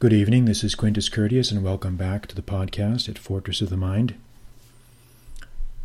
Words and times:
Good 0.00 0.14
evening. 0.14 0.46
This 0.46 0.64
is 0.64 0.74
Quintus 0.74 1.10
Curtius, 1.10 1.52
and 1.52 1.62
welcome 1.62 1.96
back 1.96 2.26
to 2.28 2.34
the 2.34 2.40
podcast 2.40 3.06
at 3.10 3.18
Fortress 3.18 3.60
of 3.60 3.68
the 3.68 3.76
Mind. 3.76 4.14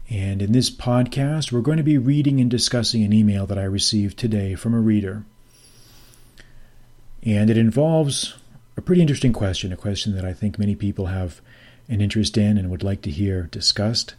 And 0.10 0.42
in 0.42 0.54
this 0.54 0.70
podcast, 0.70 1.52
we're 1.52 1.60
going 1.60 1.80
to 1.80 1.84
be 1.84 1.98
reading 1.98 2.40
and 2.40 2.50
discussing 2.50 3.04
an 3.04 3.12
email 3.12 3.46
that 3.46 3.58
I 3.58 3.66
received 3.66 4.18
today 4.18 4.56
from 4.56 4.74
a 4.74 4.80
reader. 4.80 5.26
And 7.24 7.50
it 7.50 7.58
involves 7.58 8.36
a 8.78 8.82
pretty 8.82 9.02
interesting 9.02 9.34
question, 9.34 9.74
a 9.74 9.76
question 9.76 10.16
that 10.16 10.24
I 10.24 10.32
think 10.32 10.58
many 10.58 10.76
people 10.76 11.08
have 11.08 11.42
an 11.90 12.00
interest 12.00 12.38
in 12.38 12.58
and 12.58 12.70
would 12.70 12.84
like 12.84 13.02
to 13.02 13.12
hear 13.12 13.50
discussed. 13.52 14.16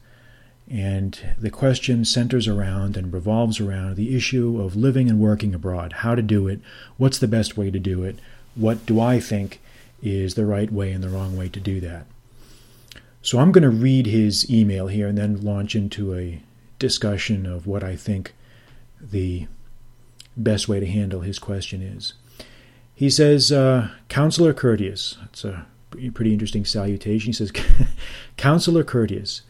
And 0.70 1.18
the 1.38 1.48
question 1.48 2.04
centers 2.04 2.46
around 2.46 2.98
and 2.98 3.14
revolves 3.14 3.60
around 3.60 3.96
the 3.96 4.14
issue 4.14 4.60
of 4.60 4.76
living 4.76 5.08
and 5.08 5.18
working 5.18 5.54
abroad, 5.54 5.94
how 5.94 6.14
to 6.14 6.20
do 6.20 6.48
it, 6.48 6.60
what's 6.98 7.18
the 7.18 7.26
best 7.26 7.56
way 7.56 7.70
to 7.70 7.78
do 7.78 8.04
it, 8.04 8.18
what 8.54 8.84
do 8.84 9.00
I 9.00 9.20
think 9.20 9.58
is 10.02 10.34
the 10.34 10.46
right 10.46 10.70
way 10.70 10.92
and 10.92 11.02
the 11.02 11.08
wrong 11.08 11.36
way 11.36 11.48
to 11.48 11.60
do 11.60 11.80
that. 11.80 12.06
So 13.22 13.38
I'm 13.38 13.50
going 13.50 13.62
to 13.62 13.70
read 13.70 14.06
his 14.06 14.48
email 14.50 14.86
here 14.86 15.08
and 15.08 15.18
then 15.18 15.42
launch 15.42 15.74
into 15.74 16.14
a 16.14 16.40
discussion 16.78 17.46
of 17.46 17.66
what 17.66 17.82
I 17.82 17.96
think 17.96 18.34
the 19.00 19.46
best 20.36 20.68
way 20.68 20.80
to 20.80 20.86
handle 20.86 21.20
his 21.20 21.38
question 21.38 21.82
is. 21.82 22.14
He 22.94 23.10
says, 23.10 23.50
uh, 23.50 23.90
Counselor 24.08 24.54
Curtius, 24.54 25.16
that's 25.20 25.44
a 25.44 25.66
pretty 26.14 26.32
interesting 26.32 26.64
salutation. 26.64 27.28
He 27.28 27.32
says, 27.32 27.52
Counselor 28.36 28.84
Curtius, 28.84 29.42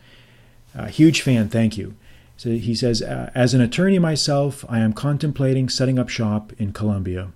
a 0.74 0.88
huge 0.88 1.20
fan, 1.20 1.48
thank 1.48 1.76
you. 1.76 1.94
So 2.36 2.50
he 2.50 2.74
says, 2.74 3.02
As 3.02 3.54
an 3.54 3.60
attorney 3.60 3.98
myself, 3.98 4.64
I 4.68 4.80
am 4.80 4.92
contemplating 4.92 5.68
setting 5.68 5.98
up 5.98 6.08
shop 6.08 6.52
in 6.58 6.72
Colombia 6.72 7.30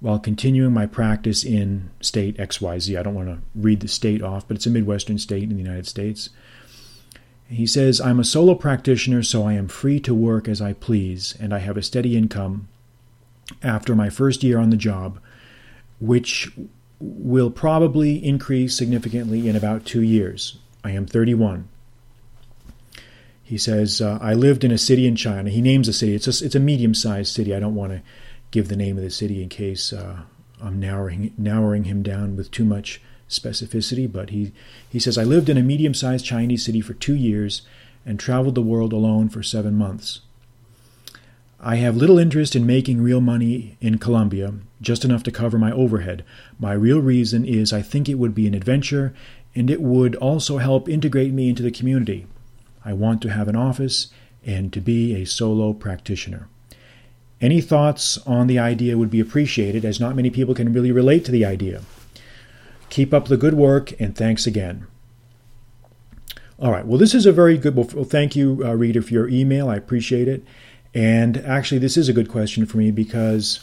while 0.00 0.18
continuing 0.18 0.72
my 0.72 0.86
practice 0.86 1.44
in 1.44 1.90
state 2.00 2.36
XYZ. 2.36 2.98
I 2.98 3.02
don't 3.02 3.14
want 3.14 3.28
to 3.28 3.38
read 3.54 3.80
the 3.80 3.88
state 3.88 4.22
off, 4.22 4.46
but 4.46 4.56
it's 4.56 4.66
a 4.66 4.70
Midwestern 4.70 5.18
state 5.18 5.44
in 5.44 5.50
the 5.50 5.62
United 5.62 5.86
States. 5.86 6.30
He 7.48 7.66
says, 7.66 8.00
I'm 8.00 8.20
a 8.20 8.24
solo 8.24 8.54
practitioner, 8.54 9.22
so 9.22 9.46
I 9.46 9.54
am 9.54 9.68
free 9.68 10.00
to 10.00 10.14
work 10.14 10.48
as 10.48 10.60
I 10.60 10.72
please, 10.72 11.34
and 11.40 11.54
I 11.54 11.58
have 11.58 11.76
a 11.76 11.82
steady 11.82 12.16
income 12.16 12.68
after 13.62 13.94
my 13.94 14.10
first 14.10 14.42
year 14.42 14.58
on 14.58 14.70
the 14.70 14.76
job, 14.76 15.20
which 16.00 16.50
will 16.98 17.50
probably 17.50 18.24
increase 18.24 18.76
significantly 18.76 19.48
in 19.48 19.54
about 19.54 19.84
two 19.84 20.02
years. 20.02 20.58
I 20.82 20.90
am 20.90 21.06
31. 21.06 21.68
He 23.42 23.58
says, 23.58 24.00
uh, 24.00 24.18
I 24.20 24.34
lived 24.34 24.64
in 24.64 24.72
a 24.72 24.78
city 24.78 25.06
in 25.06 25.14
China. 25.14 25.50
He 25.50 25.60
names 25.60 25.86
a 25.86 25.92
city. 25.92 26.14
It's 26.14 26.26
a, 26.26 26.44
it's 26.44 26.54
a 26.56 26.60
medium 26.60 26.94
sized 26.94 27.32
city. 27.32 27.54
I 27.54 27.60
don't 27.60 27.76
want 27.76 27.92
to 27.92 28.02
give 28.56 28.68
the 28.68 28.74
name 28.74 28.96
of 28.96 29.04
the 29.04 29.10
city 29.10 29.42
in 29.42 29.50
case 29.50 29.92
uh, 29.92 30.20
I'm 30.62 30.80
narrowing, 30.80 31.34
narrowing 31.36 31.84
him 31.84 32.02
down 32.02 32.36
with 32.36 32.50
too 32.50 32.64
much 32.64 33.02
specificity, 33.28 34.10
but 34.10 34.30
he, 34.30 34.54
he 34.88 34.98
says, 34.98 35.18
I 35.18 35.24
lived 35.24 35.50
in 35.50 35.58
a 35.58 35.62
medium 35.62 35.92
sized 35.92 36.24
Chinese 36.24 36.64
city 36.64 36.80
for 36.80 36.94
two 36.94 37.14
years 37.14 37.60
and 38.06 38.18
traveled 38.18 38.54
the 38.54 38.62
world 38.62 38.94
alone 38.94 39.28
for 39.28 39.42
seven 39.42 39.74
months. 39.74 40.20
I 41.60 41.76
have 41.76 41.98
little 41.98 42.18
interest 42.18 42.56
in 42.56 42.64
making 42.64 43.02
real 43.02 43.20
money 43.20 43.76
in 43.82 43.98
Colombia, 43.98 44.54
just 44.80 45.04
enough 45.04 45.22
to 45.24 45.30
cover 45.30 45.58
my 45.58 45.70
overhead. 45.70 46.24
My 46.58 46.72
real 46.72 47.00
reason 47.00 47.44
is 47.44 47.74
I 47.74 47.82
think 47.82 48.08
it 48.08 48.14
would 48.14 48.34
be 48.34 48.46
an 48.46 48.54
adventure 48.54 49.12
and 49.54 49.68
it 49.68 49.82
would 49.82 50.16
also 50.16 50.56
help 50.56 50.88
integrate 50.88 51.34
me 51.34 51.50
into 51.50 51.62
the 51.62 51.70
community. 51.70 52.26
I 52.82 52.94
want 52.94 53.20
to 53.20 53.28
have 53.28 53.48
an 53.48 53.56
office 53.56 54.08
and 54.46 54.72
to 54.72 54.80
be 54.80 55.14
a 55.14 55.26
solo 55.26 55.74
practitioner. 55.74 56.48
Any 57.40 57.60
thoughts 57.60 58.18
on 58.26 58.46
the 58.46 58.58
idea 58.58 58.96
would 58.96 59.10
be 59.10 59.20
appreciated, 59.20 59.84
as 59.84 60.00
not 60.00 60.16
many 60.16 60.30
people 60.30 60.54
can 60.54 60.72
really 60.72 60.92
relate 60.92 61.24
to 61.26 61.32
the 61.32 61.44
idea. 61.44 61.82
Keep 62.88 63.12
up 63.12 63.28
the 63.28 63.36
good 63.36 63.54
work, 63.54 63.98
and 64.00 64.16
thanks 64.16 64.46
again. 64.46 64.86
All 66.58 66.72
right, 66.72 66.86
well, 66.86 66.98
this 66.98 67.14
is 67.14 67.26
a 67.26 67.32
very 67.32 67.58
good. 67.58 67.76
Well, 67.76 68.04
thank 68.04 68.34
you, 68.34 68.62
uh, 68.64 68.74
reader, 68.74 69.02
for 69.02 69.12
your 69.12 69.28
email. 69.28 69.68
I 69.68 69.76
appreciate 69.76 70.28
it. 70.28 70.42
And 70.94 71.36
actually, 71.38 71.78
this 71.78 71.98
is 71.98 72.08
a 72.08 72.14
good 72.14 72.30
question 72.30 72.64
for 72.64 72.78
me 72.78 72.90
because 72.90 73.60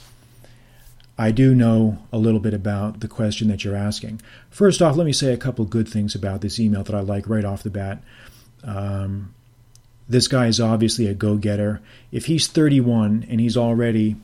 I 1.18 1.32
do 1.32 1.56
know 1.56 1.98
a 2.12 2.20
little 2.20 2.40
bit 2.40 2.54
about 2.54 3.00
the 3.00 3.08
question 3.08 3.48
that 3.48 3.64
you're 3.64 3.76
asking. 3.76 4.22
First 4.52 4.84
off, 4.84 4.96
let 4.96 5.06
me 5.06 5.14
say 5.14 5.34
a 5.34 5.38
couple 5.38 5.66
good 5.66 5.88
things 5.88 6.14
about 6.14 6.42
this 6.42 6.60
email 6.60 6.84
that 6.84 6.96
I 6.96 7.00
like 7.00 7.28
right 7.28 7.46
off 7.46 7.64
the 7.64 7.72
bat. 7.72 8.04
Um, 8.64 9.34
this 10.14 10.28
guy 10.28 10.48
is 10.48 10.62
obviously 10.62 11.08
a 11.08 11.14
go-getter. 11.14 11.82
If 12.12 12.28
he's 12.28 12.48
31 12.48 13.26
and 13.30 13.42
he's 13.42 13.58
already 13.58 14.16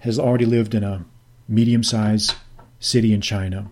has 0.00 0.18
already 0.18 0.46
lived 0.46 0.76
in 0.76 0.84
a 0.84 1.04
medium-sized 1.48 2.34
city 2.78 3.12
in 3.12 3.20
China, 3.20 3.68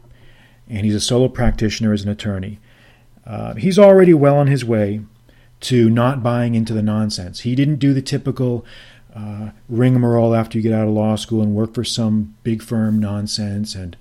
and 0.69 0.85
he's 0.85 0.95
a 0.95 1.01
solo 1.01 1.29
practitioner 1.29 1.93
as 1.93 2.03
an 2.03 2.09
attorney, 2.09 2.59
uh, 3.25 3.55
he's 3.55 3.79
already 3.79 4.13
well 4.13 4.37
on 4.37 4.49
his 4.49 4.65
way 4.65 5.03
to 5.61 5.89
not 5.89 6.25
buying 6.25 6.57
into 6.57 6.75
the 6.75 6.83
nonsense. 6.83 7.41
He 7.41 7.55
didn't 7.55 7.77
do 7.77 7.95
the 7.95 8.03
typical 8.03 8.65
uh, 9.15 9.51
rigmarole 9.69 10.35
after 10.35 10.59
you 10.59 10.63
get 10.63 10.73
out 10.73 10.89
of 10.89 10.95
law 10.95 11.15
school 11.15 11.43
and 11.43 11.55
work 11.55 11.75
for 11.75 11.85
some 11.85 12.35
big 12.43 12.61
firm 12.61 12.99
nonsense 12.99 13.75
and 13.75 13.97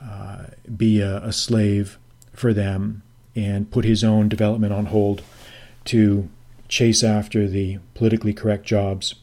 uh, 0.00 0.44
be 0.76 1.00
a, 1.00 1.18
a 1.18 1.32
slave 1.32 1.98
for 2.32 2.54
them 2.54 3.02
and 3.34 3.70
put 3.70 3.84
his 3.84 4.04
own 4.04 4.28
development 4.28 4.72
on 4.72 4.86
hold 4.86 5.22
to 5.84 6.28
chase 6.68 7.02
after 7.04 7.48
the 7.48 7.78
politically 7.94 8.32
correct 8.32 8.64
jobs. 8.64 9.14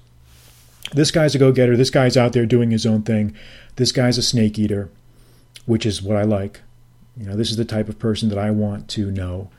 This 0.93 1.11
guy's 1.11 1.35
a 1.35 1.39
go 1.39 1.51
getter. 1.51 1.75
This 1.75 1.89
guy's 1.89 2.17
out 2.17 2.33
there 2.33 2.45
doing 2.45 2.71
his 2.71 2.85
own 2.85 3.03
thing. 3.03 3.35
This 3.77 3.91
guy's 3.91 4.17
a 4.17 4.23
snake 4.23 4.59
eater, 4.59 4.89
which 5.65 5.85
is 5.85 6.01
what 6.01 6.17
I 6.17 6.23
like. 6.23 6.61
You 7.17 7.27
know, 7.27 7.35
this 7.35 7.51
is 7.51 7.57
the 7.57 7.65
type 7.65 7.89
of 7.89 7.99
person 7.99 8.29
that 8.29 8.37
I 8.37 8.51
want 8.51 8.87
to 8.89 9.11
know 9.11 9.49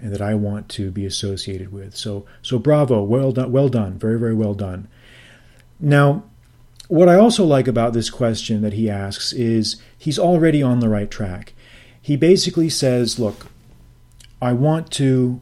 and 0.00 0.12
that 0.12 0.20
I 0.20 0.34
want 0.34 0.68
to 0.70 0.90
be 0.90 1.06
associated 1.06 1.72
with. 1.72 1.96
So, 1.96 2.26
so 2.42 2.58
bravo, 2.58 3.02
well 3.02 3.32
done, 3.32 3.52
well 3.52 3.68
done, 3.68 3.98
very, 3.98 4.18
very 4.18 4.34
well 4.34 4.54
done. 4.54 4.88
Now, 5.78 6.24
what 6.88 7.08
I 7.08 7.14
also 7.14 7.44
like 7.44 7.68
about 7.68 7.92
this 7.92 8.10
question 8.10 8.60
that 8.62 8.72
he 8.74 8.90
asks 8.90 9.32
is 9.32 9.80
he's 9.96 10.18
already 10.18 10.62
on 10.62 10.80
the 10.80 10.88
right 10.88 11.10
track. 11.10 11.54
He 12.00 12.16
basically 12.16 12.68
says, 12.68 13.18
Look, 13.18 13.46
I 14.42 14.52
want 14.52 14.90
to 14.92 15.40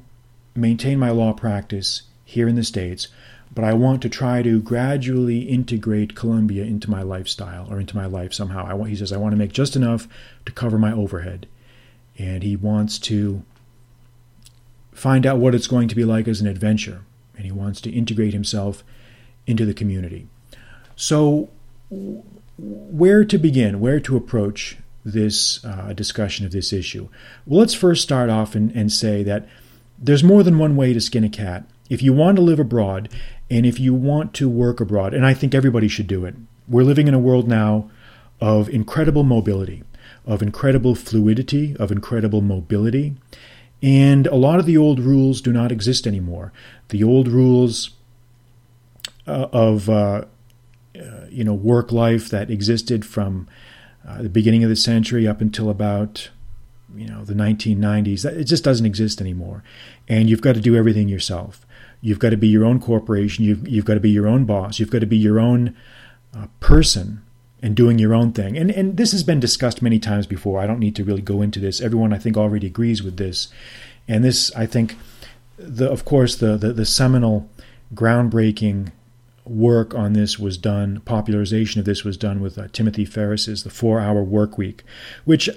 maintain 0.60 0.98
my 0.98 1.10
law 1.10 1.32
practice 1.32 2.02
here 2.24 2.48
in 2.48 2.54
the 2.54 2.64
States, 2.64 3.08
but 3.52 3.64
I 3.64 3.72
want 3.72 4.00
to 4.02 4.08
try 4.08 4.42
to 4.42 4.60
gradually 4.60 5.40
integrate 5.40 6.14
Colombia 6.14 6.64
into 6.64 6.90
my 6.90 7.02
lifestyle 7.02 7.66
or 7.70 7.80
into 7.80 7.96
my 7.96 8.06
life 8.06 8.32
somehow. 8.32 8.64
I 8.64 8.74
want, 8.74 8.90
he 8.90 8.96
says, 8.96 9.12
I 9.12 9.16
want 9.16 9.32
to 9.32 9.36
make 9.36 9.52
just 9.52 9.74
enough 9.74 10.06
to 10.46 10.52
cover 10.52 10.78
my 10.78 10.92
overhead. 10.92 11.48
And 12.16 12.42
he 12.42 12.54
wants 12.54 12.98
to 13.00 13.42
find 14.92 15.26
out 15.26 15.38
what 15.38 15.54
it's 15.54 15.66
going 15.66 15.88
to 15.88 15.96
be 15.96 16.04
like 16.04 16.28
as 16.28 16.40
an 16.40 16.46
adventure. 16.46 17.02
And 17.36 17.44
he 17.44 17.50
wants 17.50 17.80
to 17.82 17.90
integrate 17.90 18.32
himself 18.32 18.84
into 19.46 19.64
the 19.64 19.74
community. 19.74 20.28
So, 20.94 21.48
where 22.58 23.24
to 23.24 23.38
begin, 23.38 23.80
where 23.80 24.00
to 24.00 24.16
approach 24.16 24.76
this 25.04 25.64
uh, 25.64 25.92
discussion 25.94 26.44
of 26.44 26.52
this 26.52 26.72
issue? 26.72 27.08
Well, 27.46 27.60
let's 27.60 27.74
first 27.74 28.02
start 28.02 28.30
off 28.30 28.54
and, 28.54 28.70
and 28.72 28.92
say 28.92 29.22
that 29.24 29.48
there's 30.00 30.24
more 30.24 30.42
than 30.42 30.58
one 30.58 30.76
way 30.76 30.92
to 30.92 31.00
skin 31.00 31.24
a 31.24 31.28
cat. 31.28 31.64
If 31.88 32.02
you 32.02 32.12
want 32.12 32.36
to 32.36 32.42
live 32.42 32.58
abroad 32.58 33.08
and 33.50 33.66
if 33.66 33.78
you 33.78 33.92
want 33.92 34.32
to 34.34 34.48
work 34.48 34.80
abroad, 34.80 35.12
and 35.12 35.26
I 35.26 35.34
think 35.34 35.54
everybody 35.54 35.88
should 35.88 36.06
do 36.06 36.24
it, 36.24 36.34
we're 36.68 36.84
living 36.84 37.08
in 37.08 37.14
a 37.14 37.18
world 37.18 37.48
now 37.48 37.90
of 38.40 38.68
incredible 38.68 39.24
mobility, 39.24 39.82
of 40.24 40.40
incredible 40.40 40.94
fluidity, 40.94 41.76
of 41.76 41.92
incredible 41.92 42.40
mobility. 42.40 43.14
And 43.82 44.26
a 44.26 44.36
lot 44.36 44.58
of 44.58 44.66
the 44.66 44.76
old 44.76 45.00
rules 45.00 45.40
do 45.40 45.52
not 45.52 45.72
exist 45.72 46.06
anymore. 46.06 46.52
The 46.88 47.02
old 47.02 47.28
rules 47.28 47.90
uh, 49.26 49.48
of 49.52 49.88
uh, 49.88 50.24
uh, 50.96 51.26
you 51.28 51.44
know 51.44 51.54
work 51.54 51.92
life 51.92 52.28
that 52.30 52.50
existed 52.50 53.04
from 53.04 53.48
uh, 54.06 54.22
the 54.22 54.28
beginning 54.28 54.64
of 54.64 54.70
the 54.70 54.76
century 54.76 55.26
up 55.26 55.40
until 55.40 55.70
about 55.70 56.30
you 56.96 57.06
know 57.06 57.24
the 57.24 57.34
1990s 57.34 58.24
it 58.24 58.44
just 58.44 58.64
doesn't 58.64 58.86
exist 58.86 59.20
anymore. 59.20 59.62
And 60.08 60.28
you've 60.28 60.42
got 60.42 60.54
to 60.54 60.60
do 60.60 60.76
everything 60.76 61.08
yourself. 61.08 61.66
You've 62.00 62.18
got 62.18 62.30
to 62.30 62.36
be 62.36 62.48
your 62.48 62.64
own 62.64 62.80
corporation. 62.80 63.44
You've, 63.44 63.68
you've 63.68 63.84
got 63.84 63.94
to 63.94 64.00
be 64.00 64.10
your 64.10 64.26
own 64.26 64.46
boss. 64.46 64.78
You've 64.78 64.90
got 64.90 65.00
to 65.00 65.06
be 65.06 65.18
your 65.18 65.38
own 65.38 65.76
uh, 66.34 66.46
person 66.58 67.22
and 67.62 67.76
doing 67.76 67.98
your 67.98 68.14
own 68.14 68.32
thing. 68.32 68.56
And 68.56 68.70
and 68.70 68.96
this 68.96 69.12
has 69.12 69.22
been 69.22 69.40
discussed 69.40 69.82
many 69.82 69.98
times 69.98 70.26
before. 70.26 70.60
I 70.60 70.66
don't 70.66 70.78
need 70.78 70.96
to 70.96 71.04
really 71.04 71.22
go 71.22 71.42
into 71.42 71.60
this. 71.60 71.80
Everyone 71.80 72.12
i 72.12 72.18
think 72.18 72.36
already 72.36 72.66
agrees 72.66 73.02
with 73.02 73.16
this. 73.16 73.48
And 74.08 74.24
this 74.24 74.54
i 74.56 74.66
think 74.66 74.96
the 75.58 75.90
of 75.90 76.04
course 76.04 76.36
the 76.36 76.56
the, 76.56 76.72
the 76.72 76.86
seminal 76.86 77.48
groundbreaking 77.94 78.92
work 79.44 79.94
on 79.94 80.12
this 80.12 80.38
was 80.38 80.56
done 80.56 81.00
popularization 81.00 81.80
of 81.80 81.84
this 81.84 82.04
was 82.04 82.16
done 82.16 82.40
with 82.40 82.56
uh, 82.56 82.68
timothy 82.72 83.04
ferriss's 83.04 83.64
the 83.64 83.70
four 83.70 83.98
hour 83.98 84.22
work 84.22 84.56
week 84.56 84.84
which 85.24 85.50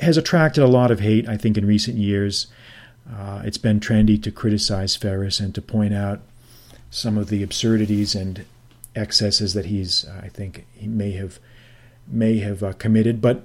has 0.00 0.16
attracted 0.16 0.62
a 0.62 0.68
lot 0.68 0.90
of 0.90 1.00
hate, 1.00 1.28
I 1.28 1.36
think, 1.36 1.56
in 1.56 1.66
recent 1.66 1.96
years. 1.96 2.46
Uh, 3.10 3.42
it's 3.44 3.58
been 3.58 3.80
trendy 3.80 4.22
to 4.22 4.30
criticize 4.30 4.96
Ferriss 4.96 5.40
and 5.40 5.54
to 5.54 5.62
point 5.62 5.94
out 5.94 6.20
some 6.90 7.18
of 7.18 7.28
the 7.28 7.42
absurdities 7.42 8.14
and 8.14 8.44
excesses 8.94 9.54
that 9.54 9.66
he's, 9.66 10.04
uh, 10.04 10.20
I 10.24 10.28
think, 10.28 10.66
he 10.74 10.86
may 10.86 11.12
have 11.12 11.38
may 12.10 12.38
have 12.38 12.62
uh, 12.62 12.72
committed. 12.74 13.20
But 13.20 13.44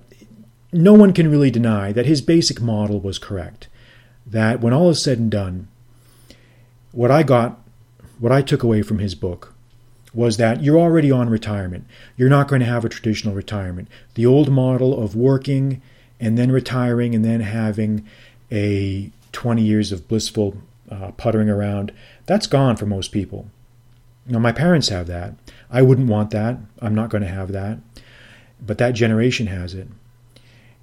no 0.71 0.93
one 0.93 1.13
can 1.13 1.29
really 1.29 1.51
deny 1.51 1.91
that 1.91 2.05
his 2.05 2.21
basic 2.21 2.61
model 2.61 2.99
was 2.99 3.19
correct. 3.19 3.67
That 4.25 4.61
when 4.61 4.73
all 4.73 4.89
is 4.89 5.01
said 5.01 5.19
and 5.19 5.29
done, 5.29 5.67
what 6.91 7.11
I 7.11 7.23
got, 7.23 7.59
what 8.19 8.31
I 8.31 8.41
took 8.41 8.63
away 8.63 8.81
from 8.81 8.99
his 8.99 9.15
book 9.15 9.53
was 10.13 10.37
that 10.37 10.63
you're 10.63 10.79
already 10.79 11.11
on 11.11 11.29
retirement. 11.29 11.85
You're 12.15 12.29
not 12.29 12.47
going 12.47 12.59
to 12.59 12.67
have 12.67 12.85
a 12.85 12.89
traditional 12.89 13.33
retirement. 13.33 13.87
The 14.13 14.25
old 14.25 14.51
model 14.51 15.01
of 15.01 15.15
working 15.15 15.81
and 16.19 16.37
then 16.37 16.51
retiring 16.51 17.15
and 17.15 17.23
then 17.23 17.41
having 17.41 18.05
a 18.51 19.11
20 19.31 19.61
years 19.61 19.91
of 19.91 20.07
blissful 20.07 20.57
uh, 20.89 21.11
puttering 21.11 21.49
around, 21.49 21.91
that's 22.25 22.47
gone 22.47 22.75
for 22.75 22.85
most 22.85 23.11
people. 23.11 23.49
Now, 24.25 24.39
my 24.39 24.51
parents 24.51 24.89
have 24.89 25.07
that. 25.07 25.33
I 25.69 25.81
wouldn't 25.81 26.07
want 26.07 26.31
that. 26.31 26.57
I'm 26.79 26.95
not 26.95 27.09
going 27.09 27.23
to 27.23 27.29
have 27.29 27.51
that. 27.51 27.79
But 28.65 28.77
that 28.77 28.91
generation 28.91 29.47
has 29.47 29.73
it. 29.73 29.87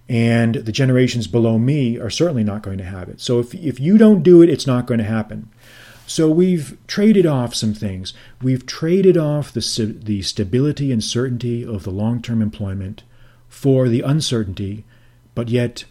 And 0.08 0.56
the 0.56 0.72
generations 0.72 1.28
below 1.28 1.58
me 1.58 1.96
are 1.98 2.10
certainly 2.10 2.42
not 2.42 2.62
going 2.62 2.78
to 2.78 2.84
have 2.84 3.08
it. 3.08 3.20
So 3.20 3.38
if, 3.38 3.54
if 3.54 3.78
you 3.78 3.96
don't 3.96 4.24
do 4.24 4.42
it, 4.42 4.50
it's 4.50 4.66
not 4.66 4.86
going 4.86 4.98
to 4.98 5.04
happen. 5.04 5.48
So 6.10 6.28
we've 6.28 6.76
traded 6.88 7.24
off 7.24 7.54
some 7.54 7.72
things. 7.72 8.12
We've 8.42 8.66
traded 8.66 9.16
off 9.16 9.52
the, 9.52 9.60
the 10.02 10.22
stability 10.22 10.90
and 10.90 11.04
certainty 11.04 11.64
of 11.64 11.84
the 11.84 11.92
long 11.92 12.20
term 12.20 12.42
employment 12.42 13.04
for 13.48 13.88
the 13.88 14.00
uncertainty, 14.00 14.84
but 15.34 15.48
yet 15.48 15.84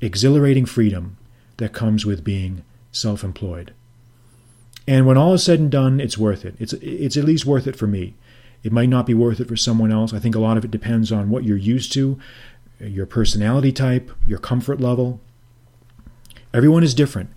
exhilarating 0.00 0.66
freedom 0.66 1.16
that 1.56 1.72
comes 1.72 2.04
with 2.04 2.24
being 2.24 2.64
self 2.92 3.24
employed. 3.24 3.72
And 4.88 5.06
when 5.06 5.16
all 5.16 5.34
is 5.34 5.42
said 5.42 5.58
and 5.58 5.70
done, 5.70 6.00
it's 6.00 6.18
worth 6.18 6.44
it. 6.44 6.54
It's, 6.58 6.72
it's 6.74 7.16
at 7.16 7.24
least 7.24 7.46
worth 7.46 7.66
it 7.66 7.76
for 7.76 7.86
me. 7.86 8.14
It 8.62 8.72
might 8.72 8.88
not 8.88 9.06
be 9.06 9.14
worth 9.14 9.40
it 9.40 9.48
for 9.48 9.56
someone 9.56 9.92
else. 9.92 10.12
I 10.12 10.18
think 10.18 10.34
a 10.34 10.40
lot 10.40 10.56
of 10.56 10.64
it 10.64 10.70
depends 10.70 11.10
on 11.10 11.30
what 11.30 11.44
you're 11.44 11.56
used 11.56 11.92
to, 11.94 12.18
your 12.80 13.06
personality 13.06 13.72
type, 13.72 14.10
your 14.26 14.38
comfort 14.38 14.80
level. 14.80 15.20
Everyone 16.54 16.82
is 16.82 16.94
different, 16.94 17.30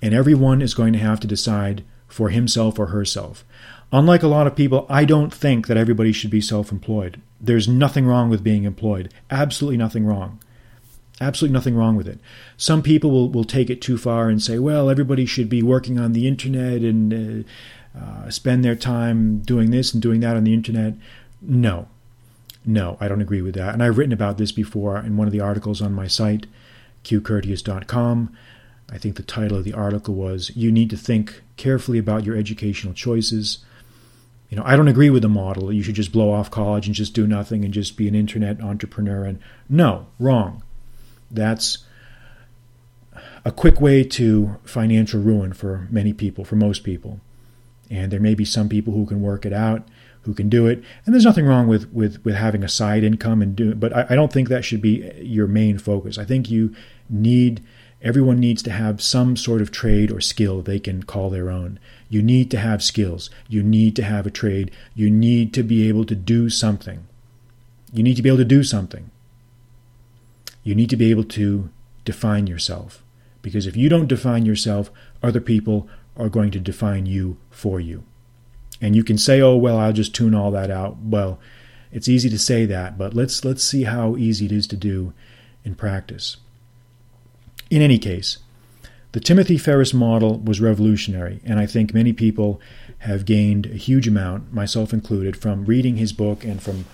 and 0.00 0.14
everyone 0.14 0.62
is 0.62 0.74
going 0.74 0.92
to 0.92 0.98
have 0.98 1.20
to 1.20 1.26
decide 1.26 1.84
for 2.06 2.30
himself 2.30 2.78
or 2.78 2.86
herself. 2.86 3.44
Unlike 3.92 4.22
a 4.22 4.28
lot 4.28 4.46
of 4.46 4.56
people, 4.56 4.86
I 4.88 5.04
don't 5.04 5.32
think 5.32 5.66
that 5.66 5.76
everybody 5.76 6.12
should 6.12 6.30
be 6.30 6.40
self 6.40 6.70
employed. 6.70 7.20
There's 7.40 7.68
nothing 7.68 8.06
wrong 8.06 8.30
with 8.30 8.44
being 8.44 8.64
employed. 8.64 9.12
Absolutely 9.30 9.76
nothing 9.76 10.04
wrong. 10.04 10.40
Absolutely 11.20 11.52
nothing 11.52 11.74
wrong 11.74 11.96
with 11.96 12.06
it. 12.06 12.20
Some 12.56 12.82
people 12.82 13.10
will, 13.10 13.28
will 13.28 13.44
take 13.44 13.70
it 13.70 13.82
too 13.82 13.98
far 13.98 14.28
and 14.28 14.40
say, 14.40 14.58
well, 14.58 14.88
everybody 14.88 15.26
should 15.26 15.48
be 15.48 15.62
working 15.62 15.98
on 15.98 16.12
the 16.12 16.28
internet 16.28 16.82
and 16.82 17.46
uh, 17.96 17.98
uh, 17.98 18.30
spend 18.30 18.64
their 18.64 18.76
time 18.76 19.40
doing 19.40 19.70
this 19.70 19.92
and 19.92 20.02
doing 20.02 20.20
that 20.20 20.36
on 20.36 20.44
the 20.44 20.54
internet. 20.54 20.94
No, 21.42 21.88
no, 22.64 22.96
I 23.00 23.08
don't 23.08 23.22
agree 23.22 23.42
with 23.42 23.54
that. 23.54 23.72
And 23.72 23.82
I've 23.82 23.98
written 23.98 24.12
about 24.12 24.38
this 24.38 24.52
before 24.52 24.98
in 24.98 25.16
one 25.16 25.26
of 25.26 25.32
the 25.32 25.40
articles 25.40 25.82
on 25.82 25.92
my 25.92 26.06
site, 26.06 26.46
qcurtius.com. 27.02 28.36
I 28.90 28.98
think 28.98 29.16
the 29.16 29.22
title 29.22 29.58
of 29.58 29.64
the 29.64 29.74
article 29.74 30.14
was 30.14 30.52
You 30.56 30.70
Need 30.70 30.90
to 30.90 30.96
Think 30.96 31.42
Carefully 31.56 31.98
About 31.98 32.24
Your 32.24 32.36
Educational 32.36 32.94
Choices. 32.94 33.58
You 34.50 34.56
know, 34.56 34.62
I 34.64 34.76
don't 34.76 34.88
agree 34.88 35.10
with 35.10 35.22
the 35.22 35.28
model. 35.28 35.72
You 35.72 35.82
should 35.82 35.94
just 35.94 36.12
blow 36.12 36.30
off 36.32 36.50
college 36.50 36.86
and 36.86 36.94
just 36.94 37.12
do 37.12 37.26
nothing 37.26 37.64
and 37.64 37.74
just 37.74 37.96
be 37.96 38.08
an 38.08 38.14
internet 38.14 38.62
entrepreneur. 38.62 39.24
And 39.24 39.40
no, 39.68 40.06
wrong. 40.18 40.62
That's 41.30 41.78
a 43.44 43.52
quick 43.52 43.80
way 43.80 44.04
to 44.04 44.56
financial 44.64 45.20
ruin 45.20 45.52
for 45.52 45.86
many 45.90 46.12
people, 46.12 46.44
for 46.44 46.56
most 46.56 46.84
people. 46.84 47.20
And 47.90 48.12
there 48.12 48.20
may 48.20 48.34
be 48.34 48.44
some 48.44 48.68
people 48.68 48.92
who 48.92 49.06
can 49.06 49.22
work 49.22 49.46
it 49.46 49.52
out, 49.52 49.86
who 50.22 50.34
can 50.34 50.48
do 50.48 50.66
it. 50.66 50.82
And 51.04 51.14
there's 51.14 51.24
nothing 51.24 51.46
wrong 51.46 51.66
with 51.68 51.90
with, 51.92 52.22
with 52.24 52.34
having 52.34 52.62
a 52.62 52.68
side 52.68 53.04
income 53.04 53.40
and 53.40 53.56
do 53.56 53.74
but 53.74 53.96
I, 53.96 54.06
I 54.10 54.14
don't 54.14 54.32
think 54.32 54.48
that 54.48 54.64
should 54.64 54.82
be 54.82 55.10
your 55.20 55.46
main 55.46 55.78
focus. 55.78 56.18
I 56.18 56.24
think 56.24 56.50
you 56.50 56.74
need 57.08 57.62
everyone 58.02 58.38
needs 58.38 58.62
to 58.62 58.70
have 58.70 59.02
some 59.02 59.36
sort 59.36 59.60
of 59.60 59.70
trade 59.70 60.12
or 60.12 60.20
skill 60.20 60.60
they 60.60 60.78
can 60.78 61.02
call 61.02 61.30
their 61.30 61.50
own. 61.50 61.78
You 62.08 62.22
need 62.22 62.50
to 62.50 62.58
have 62.58 62.82
skills. 62.82 63.30
You 63.48 63.62
need 63.62 63.96
to 63.96 64.02
have 64.02 64.26
a 64.26 64.30
trade. 64.30 64.70
You 64.94 65.10
need 65.10 65.52
to 65.54 65.62
be 65.62 65.88
able 65.88 66.04
to 66.04 66.14
do 66.14 66.50
something. 66.50 67.06
You 67.92 68.02
need 68.02 68.16
to 68.16 68.22
be 68.22 68.28
able 68.28 68.38
to 68.38 68.44
do 68.44 68.62
something. 68.62 69.10
You 70.68 70.74
need 70.74 70.90
to 70.90 70.96
be 70.96 71.10
able 71.10 71.24
to 71.24 71.70
define 72.04 72.46
yourself. 72.46 73.02
Because 73.40 73.66
if 73.66 73.74
you 73.74 73.88
don't 73.88 74.06
define 74.06 74.44
yourself, 74.44 74.90
other 75.22 75.40
people 75.40 75.88
are 76.14 76.28
going 76.28 76.50
to 76.50 76.60
define 76.60 77.06
you 77.06 77.38
for 77.48 77.80
you. 77.80 78.04
And 78.78 78.94
you 78.94 79.02
can 79.02 79.16
say, 79.16 79.40
"Oh, 79.40 79.56
well, 79.56 79.78
I'll 79.78 79.94
just 79.94 80.14
tune 80.14 80.34
all 80.34 80.50
that 80.50 80.70
out." 80.70 80.98
Well, 81.02 81.40
it's 81.90 82.06
easy 82.06 82.28
to 82.28 82.38
say 82.38 82.66
that, 82.66 82.98
but 82.98 83.14
let's 83.14 83.46
let's 83.46 83.64
see 83.64 83.84
how 83.84 84.18
easy 84.18 84.44
it 84.44 84.52
is 84.52 84.66
to 84.66 84.76
do 84.76 85.14
in 85.64 85.74
practice. 85.74 86.36
In 87.70 87.80
any 87.80 87.96
case, 87.96 88.36
the 89.12 89.20
Timothy 89.20 89.56
Ferriss 89.56 89.94
model 89.94 90.38
was 90.38 90.60
revolutionary, 90.60 91.40
and 91.46 91.58
I 91.58 91.64
think 91.64 91.94
many 91.94 92.12
people 92.12 92.60
have 92.98 93.24
gained 93.24 93.64
a 93.64 93.82
huge 93.88 94.06
amount, 94.06 94.52
myself 94.52 94.92
included, 94.92 95.34
from 95.34 95.64
reading 95.64 95.96
his 95.96 96.12
book 96.12 96.44
and 96.44 96.62
from 96.62 96.84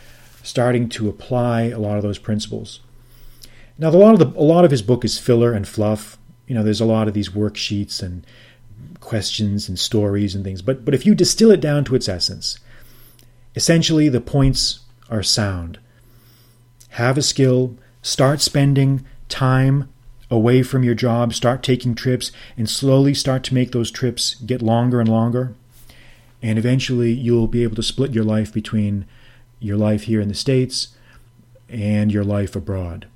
starting 0.44 0.88
to 0.90 1.08
apply 1.08 1.62
a 1.62 1.80
lot 1.80 1.96
of 1.96 2.04
those 2.04 2.20
principles. 2.20 2.78
Now, 3.76 3.88
a 3.88 3.90
lot 3.90 4.14
of 4.14 4.20
the, 4.20 4.38
a 4.38 4.42
lot 4.42 4.64
of 4.64 4.70
his 4.70 4.82
book 4.82 5.04
is 5.04 5.18
filler 5.18 5.52
and 5.52 5.66
fluff. 5.66 6.16
You 6.46 6.54
know, 6.54 6.62
there's 6.62 6.80
a 6.80 6.84
lot 6.86 7.08
of 7.08 7.14
these 7.14 7.30
worksheets 7.30 8.02
and 8.02 8.24
questions 9.00 9.68
and 9.68 9.78
stories 9.78 10.34
and 10.34 10.44
things. 10.44 10.62
But 10.62 10.84
but 10.84 10.94
if 10.94 11.04
you 11.04 11.14
distill 11.14 11.50
it 11.50 11.60
down 11.60 11.84
to 11.84 11.94
its 11.94 12.08
essence, 12.08 12.58
essentially 13.54 14.08
the 14.08 14.20
points 14.20 14.80
are 15.10 15.22
sound. 15.22 15.78
Have 16.90 17.18
a 17.18 17.22
skill. 17.22 17.76
Start 18.02 18.40
spending 18.40 19.04
time 19.28 19.88
away 20.30 20.62
from 20.62 20.84
your 20.84 20.94
job. 20.94 21.34
Start 21.34 21.62
taking 21.62 21.94
trips, 21.94 22.30
and 22.56 22.68
slowly 22.68 23.14
start 23.14 23.42
to 23.44 23.54
make 23.54 23.72
those 23.72 23.90
trips 23.90 24.34
get 24.36 24.62
longer 24.62 25.00
and 25.00 25.08
longer. 25.08 25.54
And 26.42 26.58
eventually, 26.58 27.12
you'll 27.12 27.48
be 27.48 27.62
able 27.62 27.76
to 27.76 27.82
split 27.82 28.12
your 28.12 28.24
life 28.24 28.52
between 28.52 29.06
your 29.58 29.76
life 29.76 30.04
here 30.04 30.20
in 30.20 30.28
the 30.28 30.34
states 30.34 30.88
and 31.68 32.12
your 32.12 32.24
life 32.24 32.54
abroad. 32.54 33.06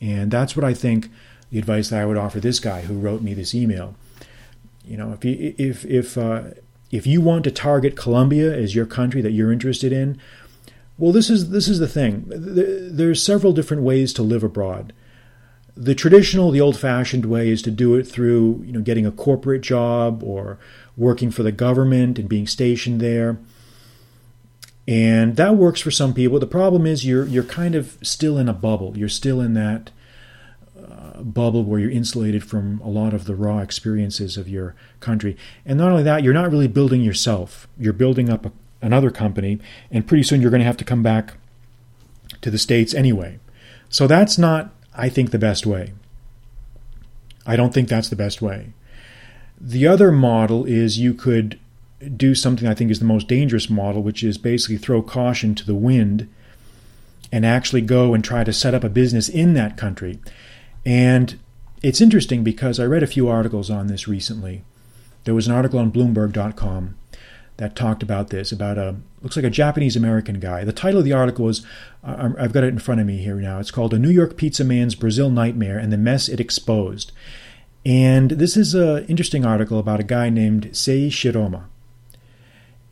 And 0.00 0.30
that's 0.30 0.56
what 0.56 0.64
I 0.64 0.74
think 0.74 1.10
the 1.50 1.58
advice 1.58 1.90
that 1.90 2.00
I 2.00 2.06
would 2.06 2.16
offer 2.16 2.40
this 2.40 2.60
guy 2.60 2.82
who 2.82 2.98
wrote 2.98 3.22
me 3.22 3.34
this 3.34 3.54
email. 3.54 3.94
You 4.84 4.96
know, 4.96 5.12
if 5.12 5.24
you, 5.24 5.54
if 5.58 5.84
if 5.84 6.16
uh, 6.16 6.42
if 6.90 7.06
you 7.06 7.20
want 7.20 7.44
to 7.44 7.50
target 7.50 7.96
Colombia 7.96 8.54
as 8.56 8.74
your 8.74 8.86
country 8.86 9.20
that 9.22 9.32
you're 9.32 9.52
interested 9.52 9.92
in, 9.92 10.18
well, 10.98 11.12
this 11.12 11.30
is 11.30 11.50
this 11.50 11.68
is 11.68 11.78
the 11.78 11.88
thing. 11.88 12.24
There's 12.28 13.22
several 13.22 13.52
different 13.52 13.82
ways 13.82 14.12
to 14.14 14.22
live 14.22 14.42
abroad. 14.42 14.92
The 15.76 15.94
traditional, 15.94 16.50
the 16.50 16.60
old-fashioned 16.60 17.24
way 17.24 17.48
is 17.48 17.62
to 17.62 17.70
do 17.70 17.94
it 17.94 18.06
through 18.06 18.62
you 18.66 18.72
know 18.72 18.80
getting 18.80 19.06
a 19.06 19.12
corporate 19.12 19.62
job 19.62 20.22
or 20.22 20.58
working 20.96 21.30
for 21.30 21.42
the 21.42 21.52
government 21.52 22.18
and 22.18 22.28
being 22.28 22.46
stationed 22.46 23.00
there. 23.00 23.38
And 24.88 25.36
that 25.36 25.56
works 25.56 25.80
for 25.80 25.90
some 25.90 26.14
people. 26.14 26.38
The 26.38 26.46
problem 26.46 26.86
is 26.86 27.04
you're 27.04 27.26
you're 27.26 27.44
kind 27.44 27.74
of 27.74 27.96
still 28.02 28.38
in 28.38 28.48
a 28.48 28.52
bubble. 28.52 28.96
You're 28.96 29.08
still 29.08 29.40
in 29.40 29.54
that 29.54 29.90
uh, 30.76 31.22
bubble 31.22 31.64
where 31.64 31.78
you're 31.78 31.90
insulated 31.90 32.42
from 32.42 32.80
a 32.80 32.88
lot 32.88 33.14
of 33.14 33.26
the 33.26 33.36
raw 33.36 33.58
experiences 33.58 34.36
of 34.36 34.48
your 34.48 34.74
country. 34.98 35.36
And 35.64 35.78
not 35.78 35.90
only 35.90 36.02
that, 36.02 36.22
you're 36.22 36.34
not 36.34 36.50
really 36.50 36.68
building 36.68 37.02
yourself. 37.02 37.68
You're 37.78 37.92
building 37.92 38.30
up 38.30 38.46
a, 38.46 38.52
another 38.82 39.10
company, 39.10 39.60
and 39.90 40.06
pretty 40.06 40.22
soon 40.22 40.40
you're 40.40 40.50
going 40.50 40.60
to 40.60 40.66
have 40.66 40.78
to 40.78 40.84
come 40.84 41.02
back 41.02 41.34
to 42.40 42.50
the 42.50 42.58
states 42.58 42.94
anyway. 42.94 43.38
So 43.88 44.06
that's 44.06 44.38
not, 44.38 44.72
I 44.94 45.08
think, 45.08 45.30
the 45.30 45.38
best 45.38 45.66
way. 45.66 45.92
I 47.46 47.56
don't 47.56 47.74
think 47.74 47.88
that's 47.88 48.08
the 48.08 48.16
best 48.16 48.40
way. 48.40 48.72
The 49.60 49.86
other 49.86 50.10
model 50.10 50.64
is 50.64 50.98
you 50.98 51.12
could 51.12 51.58
do 52.16 52.34
something 52.34 52.66
I 52.66 52.74
think 52.74 52.90
is 52.90 52.98
the 52.98 53.04
most 53.04 53.28
dangerous 53.28 53.68
model, 53.68 54.02
which 54.02 54.24
is 54.24 54.38
basically 54.38 54.78
throw 54.78 55.02
caution 55.02 55.54
to 55.56 55.66
the 55.66 55.74
wind 55.74 56.28
and 57.32 57.44
actually 57.46 57.82
go 57.82 58.14
and 58.14 58.24
try 58.24 58.42
to 58.42 58.52
set 58.52 58.74
up 58.74 58.84
a 58.84 58.88
business 58.88 59.28
in 59.28 59.54
that 59.54 59.76
country. 59.76 60.18
And 60.84 61.38
it's 61.82 62.00
interesting 62.00 62.42
because 62.42 62.80
I 62.80 62.86
read 62.86 63.02
a 63.02 63.06
few 63.06 63.28
articles 63.28 63.70
on 63.70 63.86
this 63.86 64.08
recently. 64.08 64.62
There 65.24 65.34
was 65.34 65.46
an 65.46 65.52
article 65.52 65.78
on 65.78 65.92
Bloomberg.com 65.92 66.96
that 67.58 67.76
talked 67.76 68.02
about 68.02 68.30
this, 68.30 68.52
about 68.52 68.78
a 68.78 68.96
looks 69.20 69.36
like 69.36 69.44
a 69.44 69.50
Japanese 69.50 69.94
American 69.94 70.40
guy. 70.40 70.64
The 70.64 70.72
title 70.72 71.00
of 71.00 71.04
the 71.04 71.12
article 71.12 71.48
is 71.50 71.64
I've 72.02 72.54
got 72.54 72.64
it 72.64 72.68
in 72.68 72.78
front 72.78 73.02
of 73.02 73.06
me 73.06 73.18
here 73.18 73.36
now. 73.36 73.60
It's 73.60 73.70
called 73.70 73.92
"A 73.92 73.98
New 73.98 74.08
York 74.08 74.38
Pizza 74.38 74.64
Man's 74.64 74.94
Brazil 74.94 75.28
Nightmare 75.28 75.78
and 75.78 75.92
the 75.92 75.98
Mess 75.98 76.30
It 76.30 76.40
Exposed." 76.40 77.12
And 77.84 78.30
this 78.30 78.56
is 78.56 78.74
an 78.74 79.04
interesting 79.06 79.44
article 79.44 79.78
about 79.78 80.00
a 80.00 80.04
guy 80.04 80.30
named 80.30 80.70
Sei 80.74 81.08
Shiroma. 81.08 81.64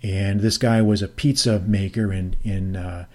And 0.02 0.40
this 0.40 0.58
guy 0.58 0.80
was 0.80 1.02
a 1.02 1.08
pizza 1.08 1.60
maker 1.60 2.12
in 2.12 2.36
in 2.44 2.76
uh, 2.76 3.06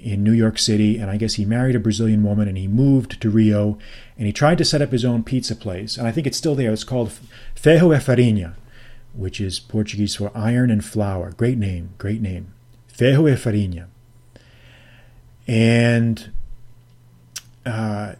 in 0.00 0.22
New 0.22 0.32
York 0.32 0.58
City, 0.58 0.98
and 0.98 1.10
I 1.10 1.16
guess 1.16 1.34
he 1.34 1.44
married 1.44 1.76
a 1.76 1.80
Brazilian 1.80 2.22
woman, 2.22 2.48
and 2.48 2.56
he 2.56 2.68
moved 2.68 3.20
to 3.20 3.30
Rio, 3.30 3.78
and 4.16 4.26
he 4.26 4.32
tried 4.32 4.58
to 4.58 4.64
set 4.64 4.82
up 4.82 4.92
his 4.92 5.04
own 5.04 5.22
pizza 5.24 5.56
place, 5.56 5.96
and 5.96 6.06
I 6.06 6.12
think 6.12 6.26
it's 6.26 6.38
still 6.38 6.54
there. 6.54 6.72
It's 6.72 6.84
called 6.84 7.12
Ferro 7.54 7.92
e 7.92 7.96
Farinha, 7.96 8.54
which 9.14 9.40
is 9.40 9.60
Portuguese 9.60 10.14
for 10.16 10.30
iron 10.34 10.70
and 10.70 10.84
flour. 10.84 11.32
Great 11.32 11.58
name, 11.58 11.90
great 11.98 12.20
name. 12.20 12.52
Ferro 12.86 13.26
e 13.26 13.32
Farinha. 13.32 13.86
And 15.46 16.30
uh, 17.64 18.14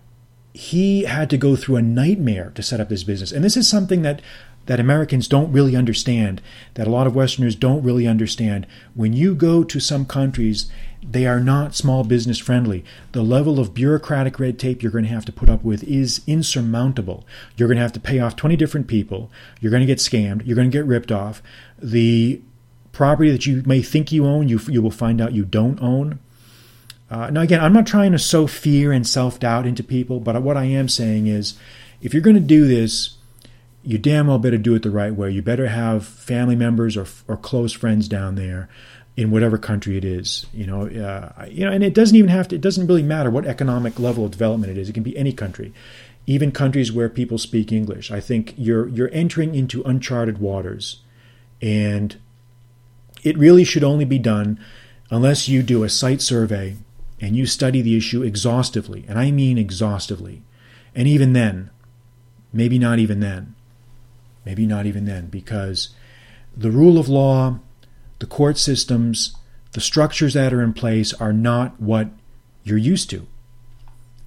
he 0.54 1.04
had 1.04 1.30
to 1.30 1.36
go 1.36 1.56
through 1.56 1.76
a 1.76 1.82
nightmare 1.82 2.50
to 2.54 2.62
set 2.62 2.80
up 2.80 2.88
this 2.88 3.04
business. 3.04 3.32
And 3.32 3.44
this 3.44 3.56
is 3.56 3.68
something 3.68 4.02
that 4.02 4.22
that 4.68 4.78
Americans 4.78 5.26
don't 5.28 5.50
really 5.50 5.74
understand, 5.74 6.42
that 6.74 6.86
a 6.86 6.90
lot 6.90 7.06
of 7.06 7.14
Westerners 7.14 7.56
don't 7.56 7.82
really 7.82 8.06
understand. 8.06 8.66
When 8.94 9.14
you 9.14 9.34
go 9.34 9.64
to 9.64 9.80
some 9.80 10.04
countries, 10.04 10.70
they 11.02 11.26
are 11.26 11.40
not 11.40 11.74
small 11.74 12.04
business 12.04 12.38
friendly. 12.38 12.84
The 13.12 13.22
level 13.22 13.58
of 13.58 13.72
bureaucratic 13.72 14.38
red 14.38 14.58
tape 14.58 14.82
you're 14.82 14.92
going 14.92 15.04
to 15.04 15.10
have 15.10 15.24
to 15.24 15.32
put 15.32 15.48
up 15.48 15.64
with 15.64 15.82
is 15.84 16.20
insurmountable. 16.26 17.24
You're 17.56 17.68
going 17.68 17.76
to 17.76 17.82
have 17.82 17.94
to 17.94 18.00
pay 18.00 18.18
off 18.18 18.36
20 18.36 18.56
different 18.56 18.88
people. 18.88 19.30
You're 19.58 19.70
going 19.70 19.80
to 19.80 19.86
get 19.86 20.00
scammed. 20.00 20.46
You're 20.46 20.56
going 20.56 20.70
to 20.70 20.78
get 20.78 20.84
ripped 20.84 21.10
off. 21.10 21.42
The 21.78 22.42
property 22.92 23.30
that 23.30 23.46
you 23.46 23.62
may 23.64 23.80
think 23.80 24.12
you 24.12 24.26
own, 24.26 24.48
you, 24.48 24.60
you 24.68 24.82
will 24.82 24.90
find 24.90 25.18
out 25.18 25.32
you 25.32 25.46
don't 25.46 25.80
own. 25.80 26.18
Uh, 27.10 27.30
now, 27.30 27.40
again, 27.40 27.60
I'm 27.60 27.72
not 27.72 27.86
trying 27.86 28.12
to 28.12 28.18
sow 28.18 28.46
fear 28.46 28.92
and 28.92 29.06
self 29.06 29.40
doubt 29.40 29.66
into 29.66 29.82
people, 29.82 30.20
but 30.20 30.42
what 30.42 30.58
I 30.58 30.64
am 30.64 30.90
saying 30.90 31.26
is 31.26 31.54
if 32.02 32.12
you're 32.12 32.22
going 32.22 32.36
to 32.36 32.40
do 32.40 32.68
this, 32.68 33.17
you 33.88 33.96
damn 33.96 34.26
well 34.26 34.38
better 34.38 34.58
do 34.58 34.74
it 34.74 34.82
the 34.82 34.90
right 34.90 35.14
way. 35.14 35.30
You 35.30 35.40
better 35.40 35.66
have 35.66 36.06
family 36.06 36.54
members 36.54 36.94
or, 36.94 37.06
or 37.26 37.38
close 37.38 37.72
friends 37.72 38.06
down 38.06 38.34
there 38.34 38.68
in 39.16 39.30
whatever 39.30 39.56
country 39.56 39.96
it 39.96 40.04
is. 40.04 40.44
You 40.52 40.66
know, 40.66 40.88
uh, 40.88 41.46
you 41.46 41.64
know, 41.64 41.72
and 41.72 41.82
it 41.82 41.94
doesn't 41.94 42.14
even 42.14 42.28
have 42.28 42.48
to. 42.48 42.56
It 42.56 42.60
doesn't 42.60 42.86
really 42.86 43.02
matter 43.02 43.30
what 43.30 43.46
economic 43.46 43.98
level 43.98 44.26
of 44.26 44.30
development 44.30 44.72
it 44.72 44.78
is. 44.78 44.90
It 44.90 44.92
can 44.92 45.04
be 45.04 45.16
any 45.16 45.32
country, 45.32 45.72
even 46.26 46.52
countries 46.52 46.92
where 46.92 47.08
people 47.08 47.38
speak 47.38 47.72
English. 47.72 48.10
I 48.10 48.20
think 48.20 48.52
you're 48.58 48.88
you're 48.88 49.08
entering 49.10 49.54
into 49.54 49.82
uncharted 49.84 50.36
waters, 50.36 51.00
and 51.62 52.14
it 53.22 53.38
really 53.38 53.64
should 53.64 53.84
only 53.84 54.04
be 54.04 54.18
done 54.18 54.60
unless 55.10 55.48
you 55.48 55.62
do 55.62 55.82
a 55.82 55.88
site 55.88 56.20
survey 56.20 56.76
and 57.22 57.34
you 57.34 57.46
study 57.46 57.80
the 57.80 57.96
issue 57.96 58.22
exhaustively, 58.22 59.06
and 59.08 59.18
I 59.18 59.30
mean 59.30 59.56
exhaustively. 59.56 60.42
And 60.94 61.08
even 61.08 61.32
then, 61.32 61.70
maybe 62.52 62.78
not 62.78 62.98
even 62.98 63.20
then, 63.20 63.54
maybe 64.48 64.66
not 64.66 64.86
even 64.86 65.04
then, 65.04 65.26
because 65.26 65.90
the 66.56 66.70
rule 66.70 66.98
of 66.98 67.08
law, 67.08 67.58
the 68.18 68.26
court 68.26 68.56
systems, 68.56 69.36
the 69.72 69.80
structures 69.80 70.34
that 70.34 70.52
are 70.52 70.62
in 70.62 70.72
place 70.72 71.12
are 71.14 71.32
not 71.32 71.80
what 71.80 72.08
you're 72.64 72.78
used 72.78 73.10
to. 73.10 73.26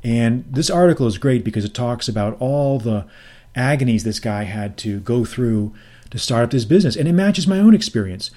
And 0.03 0.45
this 0.49 0.69
article 0.69 1.07
is 1.07 1.17
great 1.17 1.43
because 1.43 1.65
it 1.65 1.73
talks 1.73 2.07
about 2.07 2.37
all 2.39 2.79
the 2.79 3.07
agonies 3.55 4.03
this 4.03 4.19
guy 4.19 4.43
had 4.43 4.77
to 4.77 4.99
go 4.99 5.25
through 5.25 5.73
to 6.11 6.19
start 6.19 6.43
up 6.43 6.51
this 6.51 6.65
business. 6.65 6.95
And 6.95 7.07
it 7.07 7.13
matches 7.13 7.47
my 7.47 7.59
own 7.59 7.73
experience. 7.73 8.31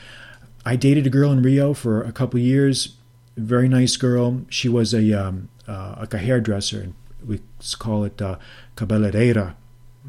I 0.65 0.77
dated 0.77 1.07
a 1.07 1.11
girl 1.11 1.31
in 1.33 1.43
Rio 1.43 1.75
for 1.75 2.03
a 2.03 2.13
couple 2.13 2.41
years 2.41 2.97
very 3.37 3.69
nice 3.69 3.97
girl. 3.97 4.43
She 4.49 4.69
was 4.69 4.95
a 4.95 5.13
um, 5.13 5.49
uh, 5.67 5.97
like 6.01 6.15
a 6.15 6.19
hairdresser. 6.19 6.81
And 6.81 6.95
we 7.27 7.41
call 7.79 8.05
it 8.05 8.21
uh. 8.21 8.37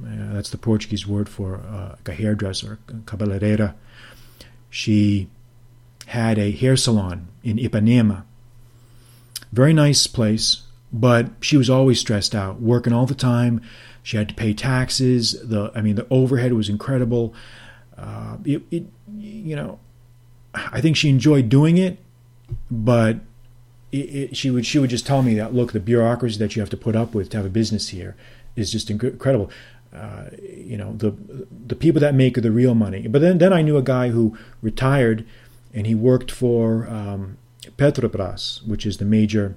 Uh, 0.04 0.34
that's 0.34 0.50
the 0.50 0.58
Portuguese 0.58 1.08
word 1.08 1.30
for 1.30 1.56
uh, 1.56 1.96
a 2.06 2.12
hairdresser, 2.12 2.80
cabeleireira. 3.06 3.74
She 4.70 5.30
had 6.08 6.38
a 6.38 6.52
hair 6.52 6.76
salon 6.76 7.28
in 7.44 7.58
Ipanema. 7.58 8.24
Very 9.52 9.74
nice 9.74 10.06
place, 10.08 10.64
but 10.92 11.30
she 11.40 11.56
was 11.56 11.70
always 11.70 12.00
stressed 12.00 12.36
out, 12.36 12.62
working 12.62 12.94
all 12.94 13.06
the 13.06 13.16
time. 13.16 13.62
She 14.04 14.18
had 14.18 14.28
to 14.30 14.36
pay 14.36 14.54
taxes. 14.54 15.48
The 15.48 15.72
I 15.74 15.82
mean, 15.82 15.96
the 15.96 16.08
overhead 16.10 16.54
was 16.54 16.70
incredible. 16.70 17.34
Uh, 17.98 18.38
it, 18.44 18.64
it, 18.70 18.84
you 19.18 19.56
know, 19.56 19.80
I 20.54 20.82
think 20.82 20.98
she 20.98 21.10
enjoyed 21.10 21.50
doing 21.50 21.78
it, 21.78 21.98
but 22.70 23.18
it, 23.92 23.98
it, 23.98 24.38
she 24.38 24.52
would 24.52 24.66
she 24.66 24.78
would 24.78 24.90
just 24.90 25.08
tell 25.08 25.22
me 25.22 25.36
that 25.36 25.54
look, 25.54 25.72
the 25.72 25.80
bureaucracy 25.80 26.38
that 26.40 26.56
you 26.56 26.62
have 26.62 26.70
to 26.72 26.78
put 26.78 26.96
up 26.96 27.16
with 27.16 27.30
to 27.30 27.38
have 27.38 27.46
a 27.46 27.50
business 27.50 27.90
here 27.90 28.16
is 28.56 28.72
just 28.72 28.90
incredible. 28.90 29.50
Uh, 29.96 30.30
you 30.42 30.78
know 30.78 30.94
the 30.94 31.16
the 31.68 31.76
people 31.76 32.02
that 32.02 32.14
make 32.14 32.42
the 32.42 32.52
real 32.52 32.76
money. 32.76 33.08
But 33.08 33.22
then 33.22 33.38
then 33.38 33.54
I 33.54 33.62
knew 33.62 33.78
a 33.78 33.82
guy 33.82 34.10
who 34.10 34.38
retired, 34.62 35.26
and 35.74 35.88
he 35.88 35.96
worked 35.96 36.32
for 36.32 36.88
um, 36.88 37.38
Petrobras, 37.78 38.66
which 38.68 38.86
is 38.86 38.98
the 38.98 39.06
major 39.06 39.56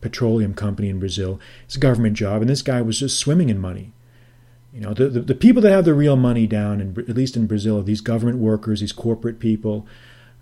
petroleum 0.00 0.54
company 0.54 0.88
in 0.88 0.98
Brazil. 0.98 1.40
It's 1.64 1.76
a 1.76 1.80
government 1.80 2.16
job, 2.16 2.42
and 2.42 2.50
this 2.50 2.62
guy 2.62 2.82
was 2.82 3.00
just 3.00 3.18
swimming 3.18 3.48
in 3.48 3.58
money. 3.58 3.92
You 4.72 4.80
know, 4.80 4.94
the, 4.94 5.08
the, 5.08 5.20
the 5.20 5.34
people 5.34 5.62
that 5.62 5.72
have 5.72 5.84
the 5.84 5.94
real 5.94 6.16
money 6.16 6.46
down, 6.46 6.80
in, 6.80 6.96
at 7.08 7.16
least 7.16 7.36
in 7.36 7.46
Brazil, 7.46 7.78
are 7.78 7.82
these 7.82 8.00
government 8.00 8.38
workers, 8.38 8.80
these 8.80 8.92
corporate 8.92 9.40
people, 9.40 9.86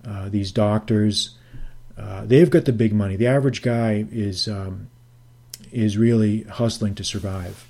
uh, 0.06 0.28
these 0.28 0.52
doctors, 0.52 1.38
uh, 1.96 2.24
they've 2.26 2.50
got 2.50 2.64
the 2.64 2.72
big 2.72 2.92
money. 2.92 3.16
The 3.16 3.26
average 3.26 3.62
guy 3.62 4.06
is 4.10 4.46
um, 4.46 4.88
is 5.72 5.96
really 5.96 6.42
hustling 6.44 6.94
to 6.94 7.04
survive, 7.04 7.66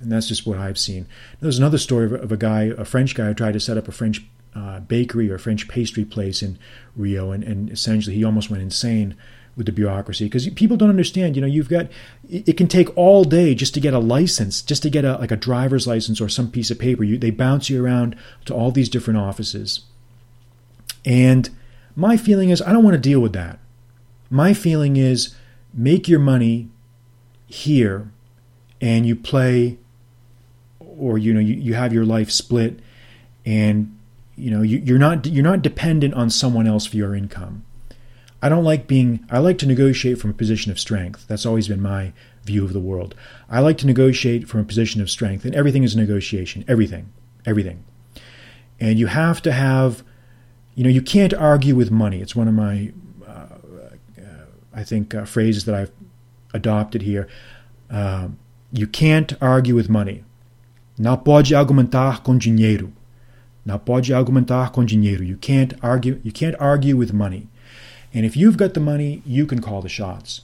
and 0.00 0.12
that's 0.12 0.28
just 0.28 0.46
what 0.46 0.58
I've 0.58 0.78
seen. 0.78 1.06
There's 1.40 1.58
another 1.58 1.78
story 1.78 2.06
of, 2.06 2.12
of 2.12 2.32
a 2.32 2.36
guy, 2.36 2.72
a 2.76 2.84
French 2.84 3.14
guy, 3.14 3.26
who 3.26 3.34
tried 3.34 3.52
to 3.52 3.60
set 3.60 3.76
up 3.76 3.88
a 3.88 3.92
French 3.92 4.24
uh, 4.54 4.80
bakery 4.80 5.30
or 5.30 5.38
French 5.38 5.68
pastry 5.68 6.04
place 6.04 6.42
in 6.42 6.58
Rio, 6.96 7.30
and, 7.32 7.44
and 7.44 7.70
essentially 7.70 8.16
he 8.16 8.24
almost 8.24 8.50
went 8.50 8.62
insane 8.62 9.16
with 9.56 9.66
the 9.66 9.72
bureaucracy 9.72 10.26
because 10.26 10.48
people 10.50 10.76
don't 10.76 10.88
understand. 10.88 11.34
You 11.34 11.42
know, 11.42 11.48
you've 11.48 11.68
got 11.68 11.88
it, 12.28 12.56
can 12.56 12.68
take 12.68 12.96
all 12.96 13.24
day 13.24 13.54
just 13.54 13.74
to 13.74 13.80
get 13.80 13.92
a 13.92 13.98
license, 13.98 14.62
just 14.62 14.82
to 14.84 14.90
get 14.90 15.04
a 15.04 15.16
like 15.16 15.32
a 15.32 15.36
driver's 15.36 15.86
license 15.86 16.20
or 16.20 16.28
some 16.28 16.50
piece 16.50 16.70
of 16.70 16.78
paper. 16.78 17.02
You, 17.02 17.18
they 17.18 17.30
bounce 17.30 17.68
you 17.68 17.84
around 17.84 18.16
to 18.46 18.54
all 18.54 18.70
these 18.70 18.88
different 18.88 19.18
offices, 19.18 19.80
and 21.04 21.50
my 21.96 22.16
feeling 22.16 22.50
is 22.50 22.62
I 22.62 22.72
don't 22.72 22.84
want 22.84 22.94
to 22.94 23.00
deal 23.00 23.20
with 23.20 23.32
that. 23.32 23.58
My 24.30 24.54
feeling 24.54 24.96
is 24.96 25.34
make 25.74 26.08
your 26.08 26.20
money 26.20 26.68
here 27.46 28.10
and 28.80 29.06
you 29.06 29.16
play 29.16 29.78
or 30.98 31.18
you 31.18 31.32
know 31.32 31.40
you, 31.40 31.54
you 31.54 31.74
have 31.74 31.92
your 31.92 32.04
life 32.04 32.30
split 32.30 32.80
and 33.46 33.96
you 34.36 34.50
know 34.50 34.62
you, 34.62 34.78
you're 34.78 34.98
not 34.98 35.26
you're 35.26 35.44
not 35.44 35.62
dependent 35.62 36.14
on 36.14 36.30
someone 36.30 36.66
else 36.66 36.86
for 36.86 36.96
your 36.96 37.14
income. 37.14 37.64
I 38.40 38.48
don't 38.48 38.64
like 38.64 38.86
being 38.86 39.24
I 39.30 39.38
like 39.38 39.58
to 39.58 39.66
negotiate 39.66 40.18
from 40.18 40.30
a 40.30 40.34
position 40.34 40.70
of 40.70 40.78
strength. 40.78 41.26
That's 41.28 41.46
always 41.46 41.68
been 41.68 41.82
my 41.82 42.12
view 42.44 42.64
of 42.64 42.72
the 42.72 42.80
world. 42.80 43.14
I 43.50 43.60
like 43.60 43.78
to 43.78 43.86
negotiate 43.86 44.48
from 44.48 44.60
a 44.60 44.64
position 44.64 45.00
of 45.00 45.10
strength 45.10 45.44
and 45.44 45.54
everything 45.54 45.82
is 45.82 45.96
negotiation. 45.96 46.64
Everything. 46.68 47.12
Everything. 47.44 47.84
And 48.80 48.98
you 48.98 49.06
have 49.08 49.42
to 49.42 49.52
have 49.52 50.04
you 50.78 50.84
know, 50.84 50.90
you 50.90 51.02
can't 51.02 51.34
argue 51.34 51.74
with 51.74 51.90
money. 51.90 52.20
It's 52.20 52.36
one 52.36 52.46
of 52.46 52.54
my, 52.54 52.92
uh, 53.26 53.46
I 54.72 54.84
think, 54.84 55.12
uh, 55.12 55.24
phrases 55.24 55.64
that 55.64 55.74
I've 55.74 55.90
adopted 56.54 57.02
here. 57.02 57.26
Uh, 57.90 58.28
you 58.70 58.86
can't 58.86 59.32
argue 59.42 59.74
with 59.74 59.88
money. 59.88 60.22
Não 60.98 61.16
pode 61.16 61.54
argumentar 61.54 62.22
com 62.22 62.36
dinheiro. 62.36 62.92
Não 63.64 63.78
pode 63.78 64.12
argumentar 64.12 64.70
com 64.70 64.84
dinheiro. 64.84 65.22
You 65.22 65.38
can't 65.38 65.76
argue. 65.80 66.20
You 66.24 66.32
can't 66.32 66.56
argue 66.58 66.96
with 66.96 67.12
money. 67.12 67.46
And 68.14 68.24
if 68.24 68.36
you've 68.36 68.56
got 68.56 68.72
the 68.72 68.80
money, 68.80 69.22
you 69.24 69.46
can 69.46 69.60
call 69.60 69.82
the 69.82 69.88
shots. 69.88 70.42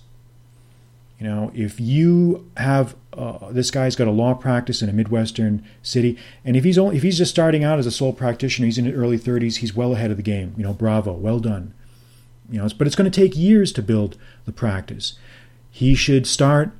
You 1.19 1.27
know, 1.27 1.51
if 1.55 1.81
you 1.81 2.45
have 2.57 2.95
uh, 3.17 3.51
this 3.51 3.71
guy's 3.71 3.97
got 3.97 4.09
a 4.09 4.11
law 4.11 4.35
practice 4.35 4.83
in 4.83 4.89
a 4.89 4.93
midwestern 4.93 5.65
city, 5.83 6.19
and 6.45 6.57
if 6.57 6.65
he's 6.65 6.77
only 6.77 6.97
if 6.97 7.03
he's 7.03 7.19
just 7.19 7.31
starting 7.31 7.65
out 7.65 7.79
as 7.79 7.87
a 7.87 7.91
sole 7.91 8.13
practitioner, 8.13 8.67
he's 8.67 8.79
in 8.79 8.85
his 8.85 8.95
early 8.95 9.19
30s, 9.19 9.57
he's 9.57 9.75
well 9.75 9.93
ahead 9.93 10.11
of 10.11 10.17
the 10.17 10.23
game. 10.23 10.55
You 10.57 10.65
know, 10.65 10.75
bravo, 10.75 11.13
well 11.13 11.41
done. 11.41 11.73
You 12.51 12.59
know, 12.59 12.69
but 12.77 12.87
it's 12.87 12.97
going 12.97 13.11
to 13.11 13.21
take 13.21 13.37
years 13.37 13.73
to 13.73 13.83
build 13.83 14.19
the 14.45 14.53
practice. 14.53 15.15
He 15.71 15.95
should 15.95 16.27
start 16.27 16.73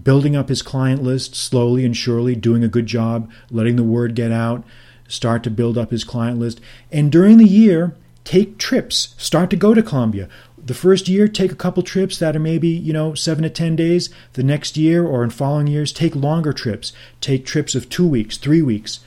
building 0.00 0.36
up 0.36 0.48
his 0.48 0.62
client 0.62 1.02
list 1.02 1.34
slowly 1.34 1.84
and 1.84 1.96
surely, 1.96 2.34
doing 2.34 2.62
a 2.62 2.68
good 2.68 2.86
job, 2.86 3.30
letting 3.50 3.76
the 3.76 3.82
word 3.82 4.14
get 4.14 4.32
out, 4.32 4.64
start 5.08 5.42
to 5.42 5.50
build 5.50 5.76
up 5.76 5.90
his 5.90 6.04
client 6.04 6.38
list, 6.38 6.60
and 6.92 7.10
during 7.10 7.38
the 7.38 7.44
year, 7.44 7.96
take 8.24 8.58
trips. 8.58 9.14
Start 9.18 9.50
to 9.50 9.56
go 9.56 9.74
to 9.74 9.82
Colombia. 9.82 10.28
The 10.56 10.74
first 10.74 11.08
year 11.08 11.26
take 11.26 11.50
a 11.50 11.56
couple 11.56 11.82
trips 11.82 12.18
that 12.18 12.36
are 12.36 12.40
maybe 12.40 12.68
you 12.68 12.92
know 12.92 13.14
seven 13.14 13.42
to 13.42 13.50
ten 13.50 13.76
days. 13.76 14.10
The 14.34 14.42
next 14.42 14.76
year 14.76 15.04
or 15.04 15.24
in 15.24 15.30
following 15.30 15.66
years 15.66 15.92
take 15.92 16.14
longer 16.14 16.52
trips. 16.52 16.92
Take 17.20 17.44
trips 17.44 17.74
of 17.74 17.88
two 17.88 18.06
weeks 18.06 18.36
three 18.36 18.62
weeks. 18.62 19.00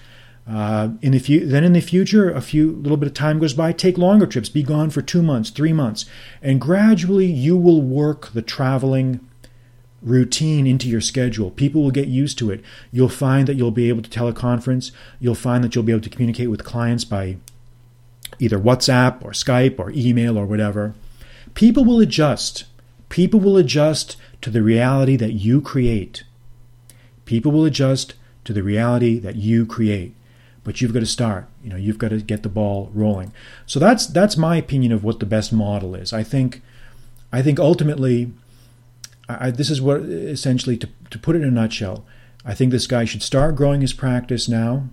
Uh, 0.46 0.90
in 1.02 1.14
the 1.14 1.20
fu- 1.20 1.46
then 1.46 1.64
in 1.64 1.72
the 1.72 1.80
future 1.80 2.30
a 2.30 2.42
few 2.42 2.74
little 2.74 2.98
bit 2.98 3.08
of 3.08 3.14
time 3.14 3.40
goes 3.40 3.54
by 3.54 3.72
take 3.72 3.98
longer 3.98 4.26
trips. 4.26 4.50
Be 4.50 4.64
gone 4.64 4.90
for 4.90 5.02
two 5.02 5.22
months 5.22 5.52
three 5.52 5.74
months. 5.74 6.06
And 6.42 6.60
gradually 6.60 7.28
you 7.28 7.56
will 7.56 7.82
work 7.82 8.34
the 8.34 8.42
traveling 8.42 9.22
routine 10.04 10.68
into 10.68 10.88
your 10.90 11.02
schedule 11.02 11.50
people 11.52 11.82
will 11.82 11.92
get 11.92 12.08
used 12.08 12.38
to 12.38 12.52
it 12.52 12.62
you'll 12.92 13.10
find 13.10 13.48
that 13.48 13.56
you'll 13.56 13.72
be 13.72 13.90
able 13.90 14.02
to 14.02 14.10
teleconference 14.10 14.92
you'll 15.20 15.34
find 15.34 15.64
that 15.64 15.74
you'll 15.76 15.84
be 15.84 15.92
able 15.92 16.02
to 16.02 16.10
communicate 16.10 16.50
with 16.50 16.64
clients 16.64 17.06
by 17.06 17.38
either 18.40 18.60
whatsapp 18.60 19.24
or 19.24 19.32
skype 19.32 19.80
or 19.80 19.92
email 19.92 20.38
or 20.38 20.46
whatever 20.46 20.94
People 21.54 21.86
will 21.86 22.00
adjust. 22.00 22.66
People 23.10 23.40
will 23.40 23.58
adjust 23.58 24.18
to 24.42 24.50
the 24.50 24.64
reality 24.64 25.16
that 25.16 25.34
you 25.34 25.62
create. 25.62 26.24
People 27.26 27.52
will 27.52 27.66
adjust 27.66 28.16
to 28.46 28.54
the 28.54 28.64
reality 28.64 29.20
that 29.20 29.36
you 29.36 29.66
create. 29.66 30.16
But 30.64 30.82
you've 30.82 30.94
got 30.94 31.02
to 31.02 31.06
start. 31.06 31.48
You 31.64 31.70
know, 31.70 31.76
you've 31.76 31.98
got 31.98 32.10
to 32.10 32.18
get 32.20 32.44
the 32.44 32.50
ball 32.50 32.90
rolling. 32.94 33.34
So 33.66 33.80
that's 33.80 34.08
that's 34.08 34.38
my 34.38 34.56
opinion 34.56 34.92
of 34.92 35.04
what 35.04 35.20
the 35.20 35.26
best 35.26 35.54
model 35.54 35.94
is. 35.94 36.14
I 36.14 36.24
think 36.24 36.62
I 37.32 37.42
think 37.42 37.60
ultimately 37.60 38.32
I, 39.30 39.52
this 39.52 39.70
is 39.70 39.82
what 39.82 40.02
essentially 40.02 40.78
to, 40.78 40.90
to 41.10 41.20
put 41.20 41.36
it 41.36 41.42
in 41.42 41.48
a 41.48 41.52
nutshell. 41.52 42.06
I 42.46 42.54
think 42.54 42.72
this 42.72 42.88
guy 42.88 43.06
should 43.06 43.24
start 43.24 43.56
growing 43.56 43.82
his 43.82 43.94
practice 43.94 44.50
now. 44.50 44.90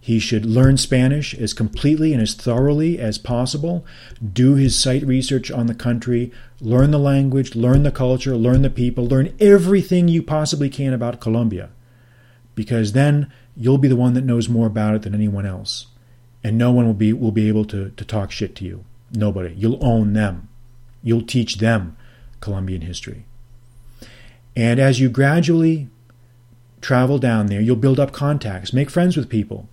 He 0.00 0.18
should 0.18 0.46
learn 0.46 0.78
Spanish 0.78 1.34
as 1.34 1.52
completely 1.52 2.14
and 2.14 2.22
as 2.22 2.34
thoroughly 2.34 2.98
as 2.98 3.18
possible, 3.18 3.84
do 4.32 4.54
his 4.54 4.78
site 4.78 5.04
research 5.04 5.50
on 5.50 5.66
the 5.66 5.74
country, 5.74 6.32
learn 6.60 6.92
the 6.92 6.98
language, 6.98 7.54
learn 7.54 7.82
the 7.82 7.90
culture, 7.90 8.34
learn 8.36 8.62
the 8.62 8.70
people, 8.70 9.06
learn 9.06 9.34
everything 9.38 10.08
you 10.08 10.22
possibly 10.22 10.70
can 10.70 10.94
about 10.94 11.20
Colombia. 11.20 11.70
Because 12.54 12.92
then 12.92 13.30
you'll 13.54 13.78
be 13.78 13.88
the 13.88 13.96
one 13.96 14.14
that 14.14 14.24
knows 14.24 14.48
more 14.48 14.66
about 14.66 14.94
it 14.94 15.02
than 15.02 15.14
anyone 15.14 15.44
else. 15.44 15.88
And 16.42 16.56
no 16.56 16.72
one 16.72 16.86
will 16.86 16.94
be 16.94 17.12
will 17.12 17.32
be 17.32 17.48
able 17.48 17.64
to, 17.66 17.90
to 17.90 18.04
talk 18.04 18.30
shit 18.30 18.54
to 18.56 18.64
you. 18.64 18.84
Nobody. 19.12 19.54
You'll 19.54 19.84
own 19.84 20.12
them. 20.12 20.48
You'll 21.02 21.22
teach 21.22 21.56
them 21.58 21.96
Colombian 22.40 22.82
history. 22.82 23.24
And 24.56 24.80
as 24.80 25.00
you 25.00 25.08
gradually 25.08 25.88
travel 26.80 27.18
down 27.18 27.46
there, 27.46 27.60
you'll 27.60 27.76
build 27.76 28.00
up 28.00 28.12
contacts, 28.12 28.72
make 28.72 28.90
friends 28.90 29.16
with 29.16 29.28
people 29.28 29.68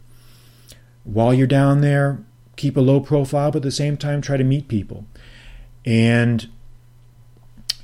while 1.05 1.33
you're 1.33 1.47
down 1.47 1.81
there, 1.81 2.19
keep 2.57 2.75
a 2.75 2.81
low 2.81 2.99
profile, 2.99 3.51
but 3.51 3.57
at 3.57 3.63
the 3.63 3.71
same 3.71 3.95
time, 3.95 4.21
try 4.21 4.35
to 4.35 4.43
meet 4.43 4.67
people. 4.67 5.05
And 5.85 6.49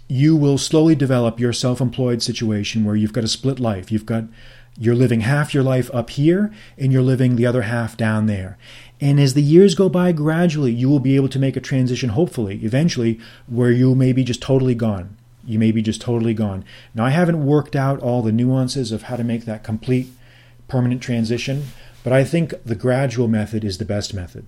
you 0.08 0.36
will 0.36 0.58
slowly 0.58 0.96
develop 0.96 1.40
your 1.40 1.54
self 1.54 1.80
employed 1.80 2.22
situation 2.22 2.84
where 2.84 2.96
you've 2.96 3.14
got 3.14 3.24
a 3.24 3.30
split 3.30 3.60
life. 3.60 3.92
You've 3.92 4.06
got 4.06 4.26
you're 4.78 4.96
living 4.96 5.22
half 5.22 5.54
your 5.54 5.64
life 5.64 5.92
up 5.94 6.10
here 6.12 6.52
and 6.78 6.92
you're 6.92 7.02
living 7.02 7.36
the 7.36 7.46
other 7.46 7.64
half 7.64 7.96
down 7.96 8.26
there. 8.26 8.58
And 9.02 9.20
as 9.20 9.34
the 9.34 9.42
years 9.42 9.74
go 9.74 9.90
by, 9.90 10.12
gradually 10.12 10.72
you 10.72 10.88
will 10.88 11.00
be 11.00 11.16
able 11.16 11.30
to 11.30 11.40
make 11.40 11.58
a 11.58 11.62
transition, 11.62 12.10
hopefully, 12.10 12.60
eventually, 12.64 13.20
where 13.48 13.72
you 13.72 13.96
may 13.96 14.14
be 14.14 14.24
just 14.24 14.42
totally 14.42 14.76
gone. 14.76 15.18
You 15.44 15.58
may 15.58 15.72
be 15.72 15.82
just 15.82 16.02
totally 16.02 16.36
gone. 16.36 16.64
Now, 16.94 17.06
I 17.06 17.10
haven't 17.10 17.44
worked 17.44 17.76
out 17.76 18.00
all 18.00 18.22
the 18.22 18.32
nuances 18.32 18.92
of 18.92 19.04
how 19.04 19.16
to 19.16 19.24
make 19.24 19.46
that 19.46 19.64
complete 19.64 20.10
permanent 20.68 21.02
transition, 21.02 21.66
but 22.04 22.14
I 22.14 22.24
think 22.24 22.54
the 22.64 22.76
gradual 22.76 23.28
method 23.28 23.64
is 23.64 23.80
the 23.80 23.86
best 23.86 24.14
method. 24.14 24.46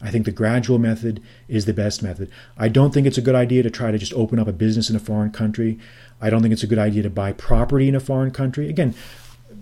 I 0.00 0.10
think 0.10 0.24
the 0.24 0.30
gradual 0.30 0.78
method 0.78 1.22
is 1.48 1.64
the 1.64 1.72
best 1.72 2.02
method. 2.02 2.30
I 2.56 2.68
don't 2.68 2.92
think 2.92 3.06
it's 3.06 3.18
a 3.18 3.22
good 3.22 3.34
idea 3.34 3.62
to 3.62 3.70
try 3.70 3.90
to 3.90 3.98
just 3.98 4.12
open 4.12 4.38
up 4.38 4.46
a 4.46 4.52
business 4.52 4.88
in 4.88 4.94
a 4.94 5.00
foreign 5.00 5.32
country. 5.32 5.78
I 6.20 6.30
don't 6.30 6.42
think 6.42 6.52
it's 6.52 6.62
a 6.62 6.68
good 6.68 6.78
idea 6.78 7.02
to 7.02 7.10
buy 7.10 7.32
property 7.32 7.88
in 7.88 7.94
a 7.94 8.00
foreign 8.00 8.30
country. 8.30 8.68
Again, 8.68 8.94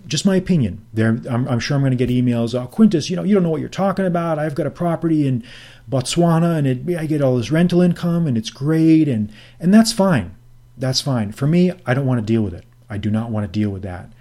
just 0.07 0.25
my 0.25 0.35
opinion. 0.35 0.85
There, 0.93 1.19
I'm, 1.29 1.47
I'm 1.47 1.59
sure 1.59 1.75
I'm 1.75 1.81
going 1.81 1.95
to 1.95 2.05
get 2.05 2.09
emails. 2.09 2.59
Oh, 2.59 2.67
Quintus, 2.67 3.09
you 3.09 3.15
know, 3.15 3.23
you 3.23 3.33
don't 3.33 3.43
know 3.43 3.49
what 3.49 3.61
you're 3.61 3.69
talking 3.69 4.05
about. 4.05 4.39
I've 4.39 4.55
got 4.55 4.67
a 4.67 4.71
property 4.71 5.27
in 5.27 5.43
Botswana, 5.89 6.57
and 6.57 6.67
it, 6.67 6.97
I 6.97 7.05
get 7.05 7.21
all 7.21 7.37
this 7.37 7.51
rental 7.51 7.81
income, 7.81 8.27
and 8.27 8.37
it's 8.37 8.49
great, 8.49 9.07
and 9.07 9.31
and 9.59 9.73
that's 9.73 9.91
fine. 9.91 10.35
That's 10.77 11.01
fine. 11.01 11.31
For 11.31 11.47
me, 11.47 11.71
I 11.85 11.93
don't 11.93 12.05
want 12.05 12.19
to 12.19 12.25
deal 12.25 12.41
with 12.41 12.53
it. 12.53 12.65
I 12.89 12.97
do 12.97 13.09
not 13.09 13.31
want 13.31 13.51
to 13.51 13.59
deal 13.59 13.69
with 13.69 13.81
that. 13.83 14.11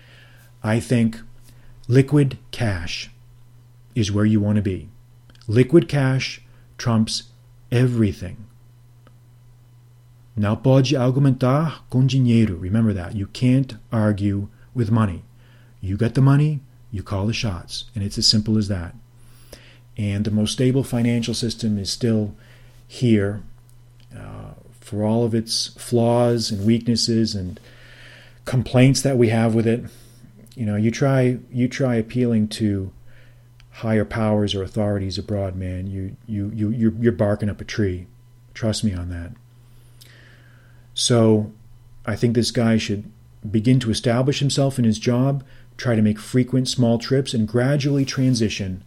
I 0.62 0.80
think 0.80 1.20
liquid 1.88 2.38
cash 2.50 3.10
is 3.94 4.10
where 4.10 4.24
you 4.24 4.40
want 4.40 4.56
to 4.56 4.62
be. 4.62 4.88
Liquid 5.46 5.88
cash 5.88 6.40
trumps 6.78 7.24
everything. 7.70 8.36
Não 10.36 10.56
pode 10.56 10.96
argumentar 10.96 11.84
com 11.88 12.04
dinheiro. 12.06 12.56
Remember 12.56 12.92
that. 12.92 13.14
You 13.14 13.28
can't 13.28 13.76
argue 13.92 14.48
with 14.74 14.90
money. 14.90 15.22
You 15.84 15.98
get 15.98 16.14
the 16.14 16.22
money, 16.22 16.60
you 16.90 17.02
call 17.02 17.26
the 17.26 17.34
shots. 17.34 17.84
And 17.94 18.02
it's 18.02 18.16
as 18.16 18.26
simple 18.26 18.56
as 18.56 18.68
that. 18.68 18.94
And 19.98 20.24
the 20.24 20.30
most 20.30 20.52
stable 20.52 20.82
financial 20.82 21.34
system 21.34 21.78
is 21.78 21.90
still 21.90 22.34
here 22.88 23.42
uh, 24.16 24.54
for 24.80 25.04
all 25.04 25.24
of 25.24 25.34
its 25.34 25.68
flaws 25.78 26.50
and 26.50 26.66
weaknesses 26.66 27.34
and 27.34 27.60
complaints 28.46 29.02
that 29.02 29.18
we 29.18 29.28
have 29.28 29.54
with 29.54 29.66
it. 29.66 29.84
You 30.56 30.64
know, 30.64 30.76
you 30.76 30.90
try 30.90 31.38
you 31.52 31.68
try 31.68 31.96
appealing 31.96 32.48
to 32.48 32.90
higher 33.70 34.04
powers 34.04 34.54
or 34.54 34.62
authorities 34.62 35.18
abroad, 35.18 35.54
man, 35.54 35.86
you 35.86 36.16
you 36.26 36.50
you 36.54 36.70
you're, 36.70 36.92
you're 36.92 37.12
barking 37.12 37.50
up 37.50 37.60
a 37.60 37.64
tree. 37.64 38.06
Trust 38.54 38.84
me 38.84 38.94
on 38.94 39.10
that. 39.10 39.32
So, 40.94 41.52
I 42.06 42.14
think 42.14 42.34
this 42.34 42.52
guy 42.52 42.76
should 42.76 43.10
begin 43.48 43.80
to 43.80 43.90
establish 43.90 44.38
himself 44.38 44.78
in 44.78 44.84
his 44.84 44.98
job, 44.98 45.44
try 45.76 45.94
to 45.94 46.02
make 46.02 46.18
frequent 46.18 46.68
small 46.68 46.98
trips, 46.98 47.34
and 47.34 47.48
gradually 47.48 48.04
transition 48.04 48.82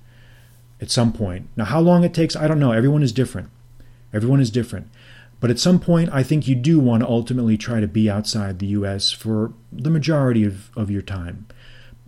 at 0.80 0.92
some 0.92 1.12
point. 1.12 1.50
Now, 1.56 1.66
how 1.66 1.80
long 1.80 2.04
it 2.04 2.14
takes, 2.14 2.36
I 2.36 2.48
don't 2.48 2.60
know. 2.60 2.72
Everyone 2.72 3.04
is 3.04 3.12
different. 3.12 3.50
Everyone 4.14 4.40
is 4.40 4.52
different. 4.52 4.90
But 5.40 5.52
at 5.52 5.60
some 5.60 5.80
point, 5.80 6.10
I 6.12 6.24
think 6.24 6.48
you 6.48 6.56
do 6.56 6.80
want 6.80 7.04
to 7.04 7.10
ultimately 7.10 7.58
try 7.58 7.80
to 7.80 7.88
be 7.88 8.10
outside 8.10 8.60
the 8.60 8.68
U.S. 8.68 9.12
for 9.12 9.54
the 9.72 9.90
majority 9.92 10.44
of, 10.44 10.76
of 10.76 10.90
your 10.90 11.04
time 11.04 11.46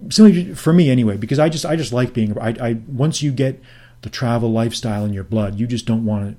simply 0.09 0.53
for 0.53 0.71
me 0.71 0.89
anyway, 0.89 1.17
because 1.17 1.39
I 1.39 1.49
just 1.49 1.65
I 1.65 1.75
just 1.75 1.91
like 1.91 2.13
being. 2.13 2.37
I, 2.39 2.55
I 2.61 2.73
once 2.87 3.21
you 3.21 3.31
get 3.31 3.61
the 4.01 4.09
travel 4.09 4.51
lifestyle 4.51 5.03
in 5.03 5.13
your 5.13 5.23
blood, 5.23 5.59
you 5.59 5.67
just 5.67 5.85
don't 5.85 6.05
want 6.05 6.37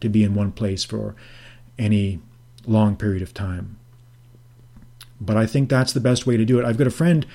to 0.00 0.08
be 0.08 0.24
in 0.24 0.34
one 0.34 0.52
place 0.52 0.84
for 0.84 1.14
any 1.78 2.20
long 2.66 2.96
period 2.96 3.22
of 3.22 3.34
time. 3.34 3.78
But 5.20 5.36
I 5.36 5.46
think 5.46 5.68
that's 5.68 5.92
the 5.92 6.00
best 6.00 6.26
way 6.26 6.36
to 6.36 6.44
do 6.44 6.58
it. 6.58 6.64
I've 6.64 6.78
got 6.78 6.86
a 6.86 6.90
friend. 6.90 7.26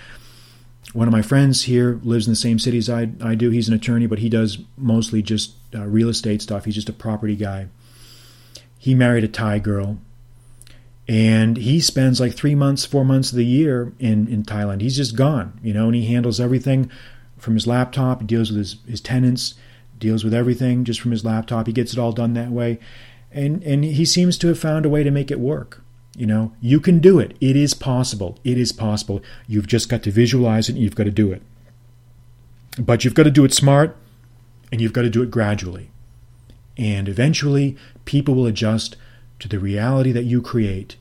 One 0.94 1.08
of 1.08 1.14
my 1.14 1.22
friends 1.22 1.64
here 1.64 2.00
lives 2.04 2.28
in 2.28 2.32
the 2.32 2.38
same 2.38 2.60
city 2.60 2.78
as 2.78 2.90
I, 2.90 3.10
I 3.22 3.36
do. 3.36 3.50
He's 3.50 3.70
an 3.70 3.74
attorney, 3.74 4.08
but 4.08 4.20
he 4.20 4.28
does 4.28 4.60
mostly 4.78 5.22
just 5.22 5.54
uh, 5.74 5.86
real 5.86 6.10
estate 6.10 6.42
stuff. 6.42 6.66
He's 6.66 6.76
just 6.76 6.90
a 6.90 6.94
property 6.94 7.36
guy. 7.36 7.68
He 8.78 8.94
married 8.94 9.24
a 9.24 9.28
Thai 9.28 9.60
girl 9.60 10.00
and 11.08 11.58
he 11.58 11.80
spends 11.80 12.20
like 12.20 12.34
three 12.34 12.56
months, 12.56 12.86
four 12.86 13.04
months 13.04 13.32
of 13.32 13.38
the 13.38 13.46
year 13.46 13.94
in, 14.00 14.28
in 14.28 14.44
Thailand. 14.44 14.82
He's 14.82 14.96
just 14.96 15.16
gone, 15.16 15.60
you 15.62 15.74
know, 15.74 15.88
and 15.88 15.96
he 15.96 16.06
handles 16.06 16.40
everything 16.40 16.90
from 17.38 17.56
his 17.56 17.68
laptop. 17.68 18.22
He 18.22 18.28
deals 18.28 18.50
with 18.50 18.60
his, 18.60 18.78
his 18.88 19.02
tenants, 19.02 19.56
deals 19.98 20.24
with 20.24 20.34
everything 20.34 20.84
just 20.84 21.02
from 21.02 21.12
his 21.12 21.26
laptop. 21.26 21.68
He 21.68 21.74
gets 21.74 21.94
it 21.94 22.00
all 22.00 22.12
done 22.12 22.34
that 22.36 22.52
way. 22.52 22.80
And, 23.32 23.64
and 23.64 23.84
he 23.84 24.06
seems 24.06 24.38
to 24.40 24.48
have 24.48 24.60
found 24.60 24.86
a 24.86 24.90
way 24.90 25.04
to 25.04 25.12
make 25.12 25.32
it 25.32 25.40
work. 25.40 25.84
You 26.16 26.26
know, 26.26 26.54
you 26.60 26.80
can 26.80 27.00
do 27.00 27.20
it. 27.20 27.38
It 27.40 27.56
is 27.56 27.74
possible. 27.74 28.38
It 28.44 28.58
is 28.58 28.72
possible. 28.72 29.22
You've 29.48 29.68
just 29.68 29.88
got 29.90 30.04
to 30.04 30.12
visualize 30.12 30.68
it 30.68 30.74
and 30.74 30.84
you've 30.84 30.96
got 30.96 31.06
to 31.06 31.12
do 31.12 31.32
it. 31.32 31.42
But 32.78 33.04
you've 33.04 33.14
got 33.14 33.24
to 33.24 33.32
do 33.32 33.46
it 33.46 33.54
smart 33.54 33.96
and 34.72 34.82
you've 34.82 34.94
got 34.94 35.04
to 35.04 35.10
do 35.10 35.24
it 35.24 35.32
gradually. 35.32 35.90
And 36.78 37.08
eventually, 37.08 37.78
people 38.06 38.36
will 38.36 38.46
adjust 38.46 38.96
to 39.40 39.48
the 39.48 39.60
reality 39.60 40.12
that 40.12 40.24
you 40.24 40.42
create 40.42 40.98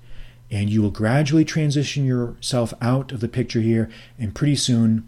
and 0.50 0.68
you 0.68 0.82
will 0.82 0.90
gradually 0.90 1.44
transition 1.44 2.04
yourself 2.04 2.74
out 2.80 3.12
of 3.12 3.20
the 3.20 3.28
picture 3.28 3.60
here, 3.60 3.88
and 4.18 4.34
pretty 4.34 4.56
soon, 4.56 5.06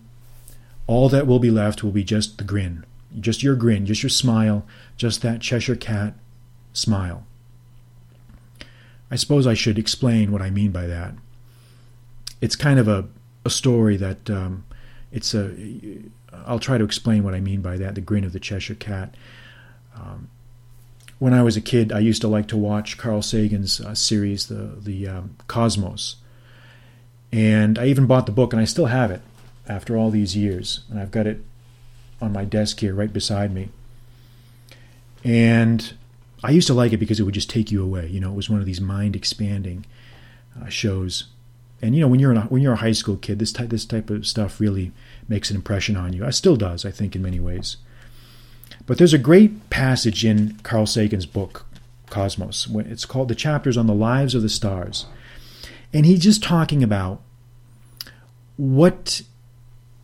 all 0.86 1.08
that 1.08 1.26
will 1.26 1.40
be 1.40 1.50
left 1.50 1.82
will 1.82 1.90
be 1.90 2.04
just 2.04 2.38
the 2.38 2.44
grin, 2.44 2.84
just 3.18 3.42
your 3.42 3.56
grin, 3.56 3.84
just 3.84 4.02
your 4.02 4.10
smile, 4.10 4.64
just 4.96 5.20
that 5.22 5.40
Cheshire 5.40 5.76
cat 5.76 6.14
smile. 6.72 7.26
I 9.12 9.16
suppose 9.16 9.46
I 9.46 9.52
should 9.52 9.78
explain 9.78 10.32
what 10.32 10.40
I 10.40 10.48
mean 10.48 10.72
by 10.72 10.86
that. 10.86 11.12
It's 12.40 12.56
kind 12.56 12.78
of 12.78 12.88
a, 12.88 13.04
a 13.44 13.50
story 13.50 13.98
that 13.98 14.30
um, 14.30 14.64
it's 15.12 15.34
a. 15.34 15.54
I'll 16.46 16.58
try 16.58 16.78
to 16.78 16.84
explain 16.84 17.22
what 17.22 17.34
I 17.34 17.40
mean 17.40 17.60
by 17.60 17.76
that. 17.76 17.94
The 17.94 18.00
grin 18.00 18.24
of 18.24 18.32
the 18.32 18.40
Cheshire 18.40 18.74
cat. 18.74 19.14
Um, 19.94 20.30
when 21.18 21.34
I 21.34 21.42
was 21.42 21.58
a 21.58 21.60
kid, 21.60 21.92
I 21.92 21.98
used 21.98 22.22
to 22.22 22.28
like 22.28 22.48
to 22.48 22.56
watch 22.56 22.96
Carl 22.96 23.20
Sagan's 23.20 23.82
uh, 23.82 23.94
series, 23.94 24.46
the 24.46 24.78
the 24.80 25.06
um, 25.08 25.36
Cosmos, 25.46 26.16
and 27.30 27.78
I 27.78 27.88
even 27.88 28.06
bought 28.06 28.24
the 28.24 28.32
book, 28.32 28.54
and 28.54 28.62
I 28.62 28.64
still 28.64 28.86
have 28.86 29.10
it 29.10 29.20
after 29.68 29.94
all 29.94 30.10
these 30.10 30.34
years, 30.34 30.84
and 30.90 30.98
I've 30.98 31.10
got 31.10 31.26
it 31.26 31.44
on 32.18 32.32
my 32.32 32.46
desk 32.46 32.80
here, 32.80 32.94
right 32.94 33.12
beside 33.12 33.52
me. 33.52 33.68
And 35.22 35.92
I 36.42 36.50
used 36.50 36.66
to 36.66 36.74
like 36.74 36.92
it 36.92 36.98
because 36.98 37.20
it 37.20 37.22
would 37.22 37.34
just 37.34 37.50
take 37.50 37.70
you 37.70 37.82
away. 37.82 38.06
You 38.08 38.20
know, 38.20 38.32
it 38.32 38.36
was 38.36 38.50
one 38.50 38.60
of 38.60 38.66
these 38.66 38.80
mind 38.80 39.14
expanding 39.14 39.84
uh, 40.60 40.68
shows. 40.68 41.24
And 41.80 41.94
you 41.94 42.00
know, 42.00 42.08
when 42.08 42.20
you're 42.20 42.32
a, 42.32 42.40
when 42.42 42.62
you're 42.62 42.74
a 42.74 42.76
high 42.76 42.92
school 42.92 43.16
kid, 43.16 43.38
this 43.38 43.52
type 43.52 43.70
this 43.70 43.84
type 43.84 44.10
of 44.10 44.26
stuff 44.26 44.60
really 44.60 44.92
makes 45.28 45.50
an 45.50 45.56
impression 45.56 45.96
on 45.96 46.12
you. 46.12 46.24
It 46.24 46.32
still 46.32 46.56
does, 46.56 46.84
I 46.84 46.90
think, 46.90 47.14
in 47.14 47.22
many 47.22 47.40
ways. 47.40 47.76
But 48.86 48.98
there's 48.98 49.14
a 49.14 49.18
great 49.18 49.70
passage 49.70 50.24
in 50.24 50.58
Carl 50.62 50.86
Sagan's 50.86 51.26
book, 51.26 51.66
Cosmos. 52.10 52.68
It's 52.74 53.04
called 53.04 53.28
The 53.28 53.34
Chapters 53.34 53.76
on 53.76 53.86
the 53.86 53.94
Lives 53.94 54.34
of 54.34 54.42
the 54.42 54.48
Stars. 54.48 55.06
And 55.92 56.06
he's 56.06 56.20
just 56.20 56.42
talking 56.42 56.82
about 56.82 57.20
what, 58.56 59.22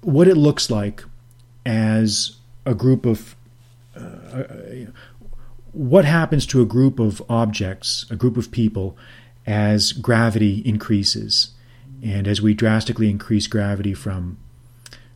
what 0.02 0.28
it 0.28 0.36
looks 0.36 0.70
like 0.70 1.02
as 1.66 2.36
a 2.64 2.74
group 2.74 3.04
of. 3.04 3.34
Uh, 3.96 4.44
what 5.78 6.04
happens 6.04 6.44
to 6.44 6.60
a 6.60 6.66
group 6.66 6.98
of 6.98 7.22
objects, 7.28 8.04
a 8.10 8.16
group 8.16 8.36
of 8.36 8.50
people, 8.50 8.96
as 9.46 9.92
gravity 9.92 10.60
increases? 10.66 11.52
And 12.02 12.26
as 12.26 12.42
we 12.42 12.52
drastically 12.52 13.08
increase 13.08 13.46
gravity 13.46 13.94
from 13.94 14.38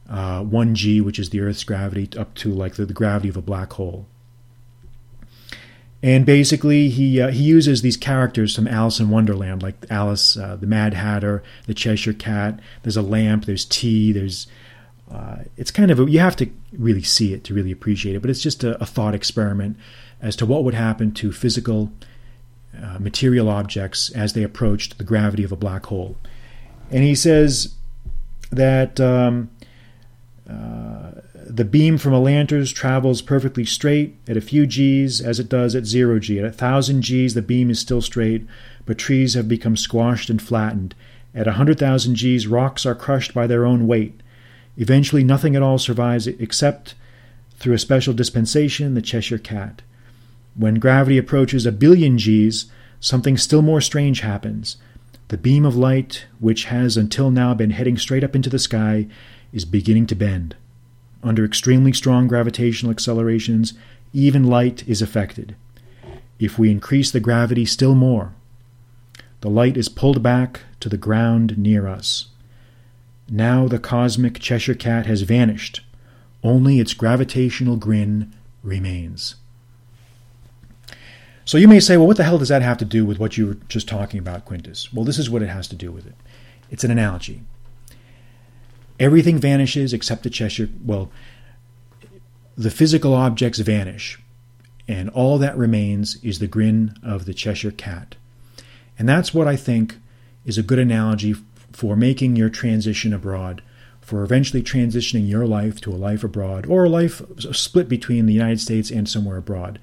uh, 0.08 0.42
1g, 0.42 1.02
which 1.02 1.18
is 1.18 1.30
the 1.30 1.40
Earth's 1.40 1.64
gravity, 1.64 2.08
up 2.16 2.34
to 2.36 2.52
like 2.52 2.76
the, 2.76 2.86
the 2.86 2.92
gravity 2.94 3.28
of 3.28 3.36
a 3.36 3.42
black 3.42 3.72
hole. 3.72 4.06
And 6.00 6.24
basically, 6.24 6.90
he 6.90 7.20
uh, 7.20 7.30
he 7.30 7.42
uses 7.42 7.82
these 7.82 7.96
characters 7.96 8.54
from 8.54 8.68
Alice 8.68 9.00
in 9.00 9.10
Wonderland, 9.10 9.62
like 9.62 9.74
Alice, 9.90 10.36
uh, 10.36 10.56
the 10.56 10.66
Mad 10.66 10.94
Hatter, 10.94 11.42
the 11.66 11.74
Cheshire 11.74 12.12
Cat. 12.12 12.58
There's 12.82 12.96
a 12.96 13.02
lamp. 13.02 13.46
There's 13.46 13.64
tea. 13.64 14.12
There's 14.12 14.46
uh, 15.10 15.38
it's 15.56 15.70
kind 15.70 15.90
of 15.90 16.00
a, 16.00 16.10
you 16.10 16.18
have 16.20 16.36
to 16.36 16.50
really 16.72 17.02
see 17.02 17.34
it 17.34 17.44
to 17.44 17.54
really 17.54 17.70
appreciate 17.70 18.16
it. 18.16 18.20
But 18.20 18.30
it's 18.30 18.40
just 18.40 18.64
a, 18.64 18.80
a 18.82 18.86
thought 18.86 19.14
experiment 19.14 19.76
as 20.22 20.36
to 20.36 20.46
what 20.46 20.64
would 20.64 20.74
happen 20.74 21.12
to 21.12 21.32
physical 21.32 21.92
uh, 22.80 22.98
material 22.98 23.50
objects 23.50 24.10
as 24.10 24.32
they 24.32 24.42
approached 24.42 24.96
the 24.96 25.04
gravity 25.04 25.44
of 25.44 25.52
a 25.52 25.56
black 25.56 25.86
hole. 25.86 26.16
And 26.90 27.02
he 27.02 27.14
says 27.14 27.74
that 28.50 29.00
um, 29.00 29.50
uh, 30.48 31.10
the 31.34 31.64
beam 31.64 31.98
from 31.98 32.12
a 32.12 32.20
lantern 32.20 32.64
travels 32.66 33.20
perfectly 33.20 33.64
straight 33.64 34.16
at 34.28 34.36
a 34.36 34.40
few 34.40 34.66
g's 34.66 35.20
as 35.20 35.38
it 35.38 35.48
does 35.48 35.74
at 35.74 35.84
zero 35.84 36.18
g. 36.18 36.38
At 36.38 36.44
a 36.44 36.52
thousand 36.52 37.02
g's, 37.02 37.34
the 37.34 37.42
beam 37.42 37.68
is 37.68 37.80
still 37.80 38.00
straight, 38.00 38.46
but 38.86 38.98
trees 38.98 39.34
have 39.34 39.48
become 39.48 39.76
squashed 39.76 40.30
and 40.30 40.40
flattened. 40.40 40.94
At 41.34 41.46
a 41.46 41.52
hundred 41.52 41.78
thousand 41.78 42.14
g's, 42.14 42.46
rocks 42.46 42.86
are 42.86 42.94
crushed 42.94 43.34
by 43.34 43.46
their 43.46 43.64
own 43.66 43.86
weight. 43.86 44.20
Eventually, 44.76 45.24
nothing 45.24 45.56
at 45.56 45.62
all 45.62 45.78
survives 45.78 46.26
except, 46.26 46.94
through 47.56 47.74
a 47.74 47.78
special 47.78 48.14
dispensation, 48.14 48.94
the 48.94 49.02
Cheshire 49.02 49.38
Cat. 49.38 49.82
When 50.54 50.74
gravity 50.74 51.18
approaches 51.18 51.64
a 51.64 51.72
billion 51.72 52.18
g's, 52.18 52.66
something 53.00 53.36
still 53.36 53.62
more 53.62 53.80
strange 53.80 54.20
happens. 54.20 54.76
The 55.28 55.38
beam 55.38 55.64
of 55.64 55.76
light, 55.76 56.26
which 56.40 56.66
has 56.66 56.96
until 56.96 57.30
now 57.30 57.54
been 57.54 57.70
heading 57.70 57.96
straight 57.96 58.22
up 58.22 58.36
into 58.36 58.50
the 58.50 58.58
sky, 58.58 59.06
is 59.52 59.64
beginning 59.64 60.06
to 60.08 60.14
bend. 60.14 60.56
Under 61.22 61.44
extremely 61.44 61.92
strong 61.92 62.28
gravitational 62.28 62.90
accelerations, 62.90 63.74
even 64.12 64.44
light 64.44 64.86
is 64.86 65.00
affected. 65.00 65.56
If 66.38 66.58
we 66.58 66.70
increase 66.70 67.10
the 67.10 67.20
gravity 67.20 67.64
still 67.64 67.94
more, 67.94 68.34
the 69.40 69.50
light 69.50 69.76
is 69.76 69.88
pulled 69.88 70.22
back 70.22 70.60
to 70.80 70.88
the 70.88 70.96
ground 70.96 71.56
near 71.56 71.86
us. 71.86 72.26
Now 73.28 73.68
the 73.68 73.78
cosmic 73.78 74.38
Cheshire 74.38 74.74
Cat 74.74 75.06
has 75.06 75.22
vanished. 75.22 75.80
Only 76.42 76.78
its 76.78 76.92
gravitational 76.92 77.76
grin 77.76 78.32
remains. 78.62 79.36
So 81.44 81.58
you 81.58 81.66
may 81.68 81.80
say, 81.80 81.96
well, 81.96 82.06
what 82.06 82.16
the 82.16 82.24
hell 82.24 82.38
does 82.38 82.48
that 82.48 82.62
have 82.62 82.78
to 82.78 82.84
do 82.84 83.04
with 83.04 83.18
what 83.18 83.36
you 83.36 83.46
were 83.48 83.56
just 83.68 83.88
talking 83.88 84.18
about, 84.18 84.44
Quintus? 84.44 84.92
Well, 84.92 85.04
this 85.04 85.18
is 85.18 85.28
what 85.28 85.42
it 85.42 85.48
has 85.48 85.66
to 85.68 85.76
do 85.76 85.90
with 85.90 86.06
it. 86.06 86.14
It's 86.70 86.84
an 86.84 86.90
analogy. 86.90 87.42
Everything 89.00 89.38
vanishes 89.38 89.92
except 89.92 90.22
the 90.22 90.30
Cheshire. 90.30 90.68
Well, 90.84 91.10
the 92.56 92.70
physical 92.70 93.14
objects 93.14 93.58
vanish, 93.58 94.20
and 94.86 95.08
all 95.10 95.38
that 95.38 95.56
remains 95.56 96.22
is 96.22 96.38
the 96.38 96.46
grin 96.46 96.94
of 97.02 97.24
the 97.24 97.34
Cheshire 97.34 97.70
cat. 97.70 98.14
And 98.98 99.08
that's 99.08 99.34
what 99.34 99.48
I 99.48 99.56
think 99.56 99.96
is 100.44 100.58
a 100.58 100.62
good 100.62 100.78
analogy 100.78 101.34
for 101.72 101.96
making 101.96 102.36
your 102.36 102.50
transition 102.50 103.12
abroad, 103.12 103.62
for 104.00 104.22
eventually 104.22 104.62
transitioning 104.62 105.28
your 105.28 105.46
life 105.46 105.80
to 105.80 105.90
a 105.90 105.96
life 105.96 106.22
abroad 106.22 106.66
or 106.66 106.84
a 106.84 106.88
life 106.90 107.22
split 107.38 107.88
between 107.88 108.26
the 108.26 108.32
United 108.32 108.60
States 108.60 108.90
and 108.90 109.08
somewhere 109.08 109.38
abroad. 109.38 109.80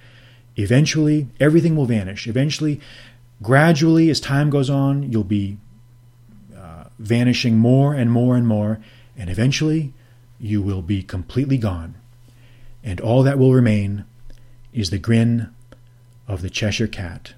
Eventually, 0.59 1.27
everything 1.39 1.77
will 1.77 1.85
vanish. 1.85 2.27
Eventually, 2.27 2.81
gradually, 3.41 4.09
as 4.09 4.19
time 4.19 4.49
goes 4.49 4.69
on, 4.69 5.09
you'll 5.09 5.23
be 5.23 5.57
uh, 6.53 6.83
vanishing 6.99 7.57
more 7.57 7.93
and 7.93 8.11
more 8.11 8.35
and 8.35 8.45
more, 8.45 8.81
and 9.17 9.29
eventually, 9.29 9.93
you 10.37 10.61
will 10.61 10.81
be 10.81 11.01
completely 11.01 11.57
gone. 11.57 11.95
And 12.83 12.99
all 12.99 13.23
that 13.23 13.39
will 13.39 13.53
remain 13.53 14.03
is 14.73 14.89
the 14.89 14.99
grin 14.99 15.49
of 16.27 16.41
the 16.41 16.49
Cheshire 16.49 16.87
Cat. 16.87 17.35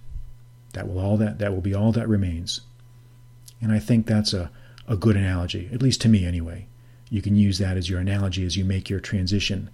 That 0.74 0.88
will 0.88 1.00
all 1.00 1.18
that 1.18 1.38
that 1.38 1.54
will 1.54 1.62
be 1.62 1.76
all 1.76 1.92
that 1.92 2.10
remains. 2.10 2.62
And 3.62 3.72
I 3.72 3.78
think 3.78 4.08
that's 4.08 4.34
a, 4.34 4.50
a 4.88 4.98
good 4.98 5.16
analogy, 5.16 5.70
at 5.72 5.84
least 5.84 6.02
to 6.02 6.10
me 6.10 6.26
anyway. 6.26 6.66
You 7.12 7.22
can 7.22 7.36
use 7.36 7.60
that 7.60 7.78
as 7.78 7.88
your 7.88 8.00
analogy 8.00 8.46
as 8.48 8.58
you 8.58 8.66
make 8.66 8.90
your 8.90 9.00
transition 9.00 9.70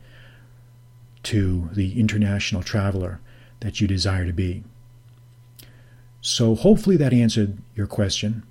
to 1.24 1.70
the 1.72 1.98
international 1.98 2.62
traveler 2.62 3.22
that 3.60 3.82
you 3.82 3.88
desire 3.88 4.26
to 4.26 4.34
be. 4.34 4.63
So, 6.22 6.56
hopefully, 6.56 6.98
that 6.98 7.13
answered 7.13 7.58
your 7.76 7.88
question. 7.88 8.43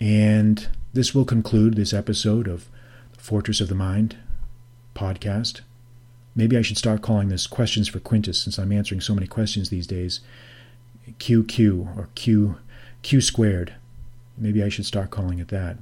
And 0.00 0.68
this 0.92 1.14
will 1.14 1.24
conclude 1.24 1.74
this 1.74 1.92
episode 1.92 2.48
of 2.48 2.68
the 3.12 3.20
Fortress 3.20 3.60
of 3.60 3.68
the 3.68 3.74
Mind 3.74 4.16
podcast. 4.94 5.60
Maybe 6.34 6.56
I 6.56 6.62
should 6.62 6.78
start 6.78 7.02
calling 7.02 7.28
this 7.28 7.46
Questions 7.46 7.88
for 7.88 8.00
Quintus 8.00 8.40
since 8.40 8.58
I'm 8.58 8.72
answering 8.72 9.00
so 9.00 9.14
many 9.14 9.26
questions 9.26 9.68
these 9.68 9.86
days. 9.86 10.20
QQ 11.18 11.96
or 11.96 12.08
Q 12.14 12.56
Q 13.02 13.20
squared. 13.20 13.74
Maybe 14.38 14.62
I 14.62 14.68
should 14.68 14.86
start 14.86 15.10
calling 15.10 15.38
it 15.38 15.48
that. 15.48 15.76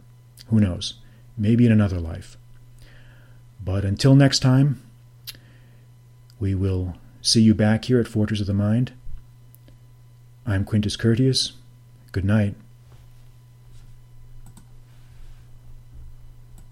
Who 0.48 0.60
knows? 0.60 0.94
Maybe 1.38 1.66
in 1.66 1.72
another 1.72 2.00
life. 2.00 2.36
But 3.62 3.84
until 3.84 4.14
next 4.14 4.40
time, 4.40 4.82
we 6.38 6.54
will 6.54 6.96
see 7.22 7.42
you 7.42 7.54
back 7.54 7.86
here 7.86 8.00
at 8.00 8.08
Fortress 8.08 8.40
of 8.40 8.46
the 8.46 8.54
Mind. 8.54 8.92
I'm 10.46 10.64
Quintus 10.64 10.96
Curtius. 10.96 11.52
Good 12.12 12.24
night. 12.24 12.54